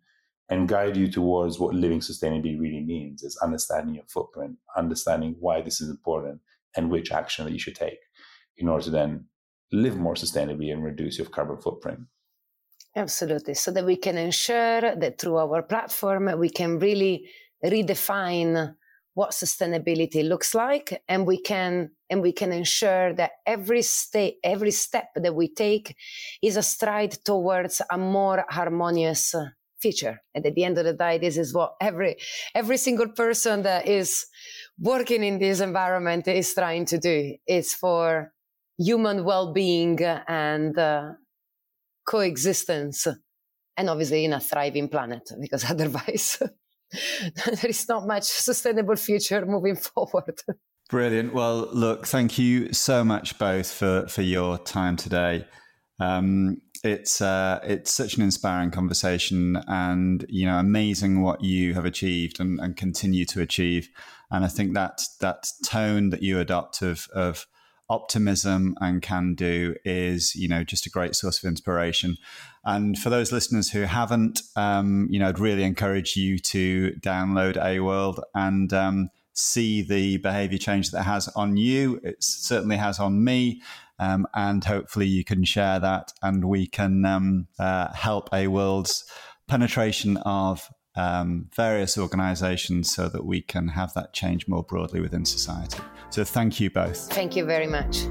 and 0.48 0.68
guide 0.68 0.96
you 0.96 1.10
towards 1.10 1.58
what 1.58 1.74
living 1.74 1.98
sustainably 1.98 2.60
really 2.60 2.84
means 2.84 3.24
is 3.24 3.36
understanding 3.42 3.96
your 3.96 4.04
footprint, 4.06 4.54
understanding 4.76 5.34
why 5.40 5.60
this 5.62 5.80
is 5.80 5.90
important, 5.90 6.40
and 6.76 6.92
which 6.92 7.10
action 7.10 7.44
that 7.44 7.52
you 7.52 7.58
should 7.58 7.74
take 7.74 7.98
in 8.56 8.68
order 8.68 8.84
to 8.84 8.90
then 8.90 9.24
live 9.72 9.96
more 9.96 10.14
sustainably 10.14 10.72
and 10.72 10.84
reduce 10.84 11.18
your 11.18 11.26
carbon 11.26 11.60
footprint. 11.60 11.98
Absolutely. 12.94 13.54
So 13.54 13.72
that 13.72 13.84
we 13.84 13.96
can 13.96 14.16
ensure 14.16 14.94
that 14.94 15.18
through 15.18 15.38
our 15.38 15.60
platform, 15.62 16.38
we 16.38 16.50
can 16.50 16.78
really 16.78 17.28
redefine 17.64 18.76
what 19.14 19.30
sustainability 19.30 20.28
looks 20.28 20.54
like 20.54 21.02
and 21.08 21.26
we 21.26 21.40
can 21.40 21.90
and 22.10 22.20
we 22.20 22.32
can 22.32 22.52
ensure 22.52 23.14
that 23.14 23.30
every 23.46 23.82
every 24.42 24.70
step 24.70 25.08
that 25.14 25.34
we 25.34 25.48
take 25.48 25.96
is 26.42 26.56
a 26.56 26.62
stride 26.62 27.12
towards 27.24 27.80
a 27.90 27.96
more 27.98 28.44
harmonious 28.48 29.34
future. 29.80 30.20
And 30.34 30.44
at 30.46 30.54
the 30.54 30.64
end 30.64 30.78
of 30.78 30.84
the 30.84 30.92
day 30.92 31.18
this 31.18 31.38
is 31.38 31.54
what 31.54 31.74
every 31.80 32.16
every 32.54 32.76
single 32.76 33.08
person 33.08 33.62
that 33.62 33.86
is 33.86 34.26
working 34.78 35.22
in 35.22 35.38
this 35.38 35.60
environment 35.60 36.26
is 36.26 36.52
trying 36.52 36.84
to 36.86 36.98
do. 36.98 37.36
It's 37.46 37.74
for 37.74 38.32
human 38.78 39.24
well-being 39.24 40.02
and 40.02 40.76
uh, 40.76 41.12
coexistence 42.08 43.06
and 43.76 43.90
obviously 43.90 44.24
in 44.24 44.32
a 44.32 44.40
thriving 44.40 44.88
planet 44.88 45.30
because 45.40 45.64
otherwise 45.70 46.42
there 47.46 47.70
is 47.70 47.88
not 47.88 48.06
much 48.06 48.24
sustainable 48.24 48.96
future 48.96 49.44
moving 49.46 49.76
forward. 49.94 50.40
Brilliant. 50.90 51.32
Well, 51.32 51.68
look, 51.72 52.06
thank 52.06 52.38
you 52.38 52.72
so 52.72 53.04
much 53.04 53.38
both 53.38 53.70
for 53.70 54.06
for 54.08 54.22
your 54.22 54.58
time 54.58 54.96
today. 54.96 55.46
Um, 56.00 56.60
it's 56.82 57.22
uh, 57.22 57.60
it's 57.64 57.92
such 57.92 58.16
an 58.16 58.22
inspiring 58.22 58.70
conversation, 58.70 59.56
and 59.66 60.26
you 60.28 60.44
know, 60.44 60.58
amazing 60.58 61.22
what 61.22 61.42
you 61.42 61.74
have 61.74 61.86
achieved 61.86 62.38
and, 62.40 62.60
and 62.60 62.76
continue 62.76 63.24
to 63.26 63.40
achieve. 63.40 63.88
And 64.30 64.44
I 64.44 64.48
think 64.48 64.74
that 64.74 65.02
that 65.20 65.46
tone 65.64 66.10
that 66.10 66.22
you 66.22 66.38
adopt 66.38 66.82
of 66.82 67.08
of 67.14 67.46
optimism 67.90 68.74
and 68.80 69.02
can 69.02 69.34
do 69.34 69.74
is 69.84 70.34
you 70.34 70.48
know 70.48 70.64
just 70.64 70.86
a 70.86 70.90
great 70.90 71.14
source 71.14 71.42
of 71.42 71.48
inspiration. 71.48 72.16
And 72.64 72.98
for 72.98 73.10
those 73.10 73.32
listeners 73.32 73.70
who 73.70 73.82
haven't 73.82 74.42
um, 74.56 75.06
you 75.10 75.18
know 75.18 75.28
i'd 75.28 75.38
really 75.38 75.64
encourage 75.64 76.16
you 76.16 76.38
to 76.38 76.92
download 77.00 77.56
AWorld 77.56 78.22
and 78.34 78.72
um, 78.72 79.10
see 79.34 79.82
the 79.82 80.16
behavior 80.18 80.58
change 80.58 80.90
that 80.90 81.00
it 81.00 81.04
has 81.04 81.28
on 81.28 81.56
you. 81.56 82.00
It 82.02 82.22
certainly 82.22 82.76
has 82.76 82.98
on 82.98 83.22
me 83.22 83.62
um, 83.98 84.26
and 84.34 84.64
hopefully 84.64 85.06
you 85.06 85.24
can 85.24 85.44
share 85.44 85.78
that 85.80 86.12
and 86.22 86.44
we 86.44 86.66
can 86.66 87.04
um, 87.04 87.48
uh, 87.58 87.92
help 87.92 88.30
AWorld's 88.30 89.04
penetration 89.48 90.16
of 90.18 90.68
um, 90.96 91.48
various 91.54 91.98
organizations 91.98 92.94
so 92.94 93.08
that 93.08 93.24
we 93.24 93.40
can 93.40 93.68
have 93.68 93.94
that 93.94 94.12
change 94.12 94.46
more 94.48 94.62
broadly 94.62 95.00
within 95.00 95.24
society. 95.24 95.78
So 96.10 96.24
thank 96.24 96.60
you 96.60 96.70
both. 96.70 97.12
Thank 97.12 97.36
you 97.36 97.44
very 97.44 97.66
much. 97.66 98.04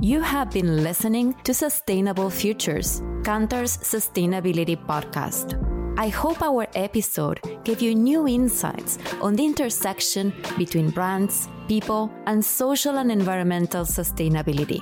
You 0.00 0.20
have 0.20 0.50
been 0.50 0.84
listening 0.84 1.34
to 1.42 1.52
Sustainable 1.52 2.30
Futures, 2.30 3.00
Kantar's 3.22 3.76
sustainability 3.78 4.76
podcast. 4.86 5.58
I 5.98 6.08
hope 6.08 6.40
our 6.40 6.68
episode 6.76 7.40
gave 7.64 7.82
you 7.82 7.96
new 7.96 8.28
insights 8.28 8.98
on 9.20 9.34
the 9.34 9.44
intersection 9.44 10.32
between 10.56 10.90
brands, 10.90 11.48
people, 11.66 12.12
and 12.26 12.44
social 12.44 12.98
and 12.98 13.10
environmental 13.10 13.84
sustainability. 13.84 14.80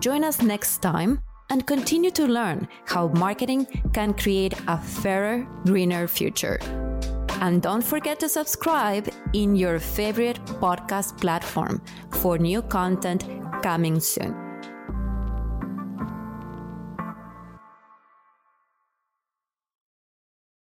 Join 0.00 0.24
us 0.24 0.42
next 0.42 0.78
time 0.78 1.22
and 1.52 1.66
continue 1.66 2.10
to 2.10 2.26
learn 2.26 2.66
how 2.86 3.08
marketing 3.08 3.66
can 3.92 4.14
create 4.14 4.54
a 4.68 4.78
fairer, 4.78 5.46
greener 5.66 6.08
future. 6.08 6.58
And 7.42 7.60
don't 7.60 7.84
forget 7.84 8.18
to 8.20 8.28
subscribe 8.28 9.10
in 9.34 9.54
your 9.54 9.78
favorite 9.78 10.42
podcast 10.62 11.20
platform 11.20 11.82
for 12.20 12.38
new 12.38 12.62
content 12.62 13.24
coming 13.62 14.00
soon. 14.00 14.41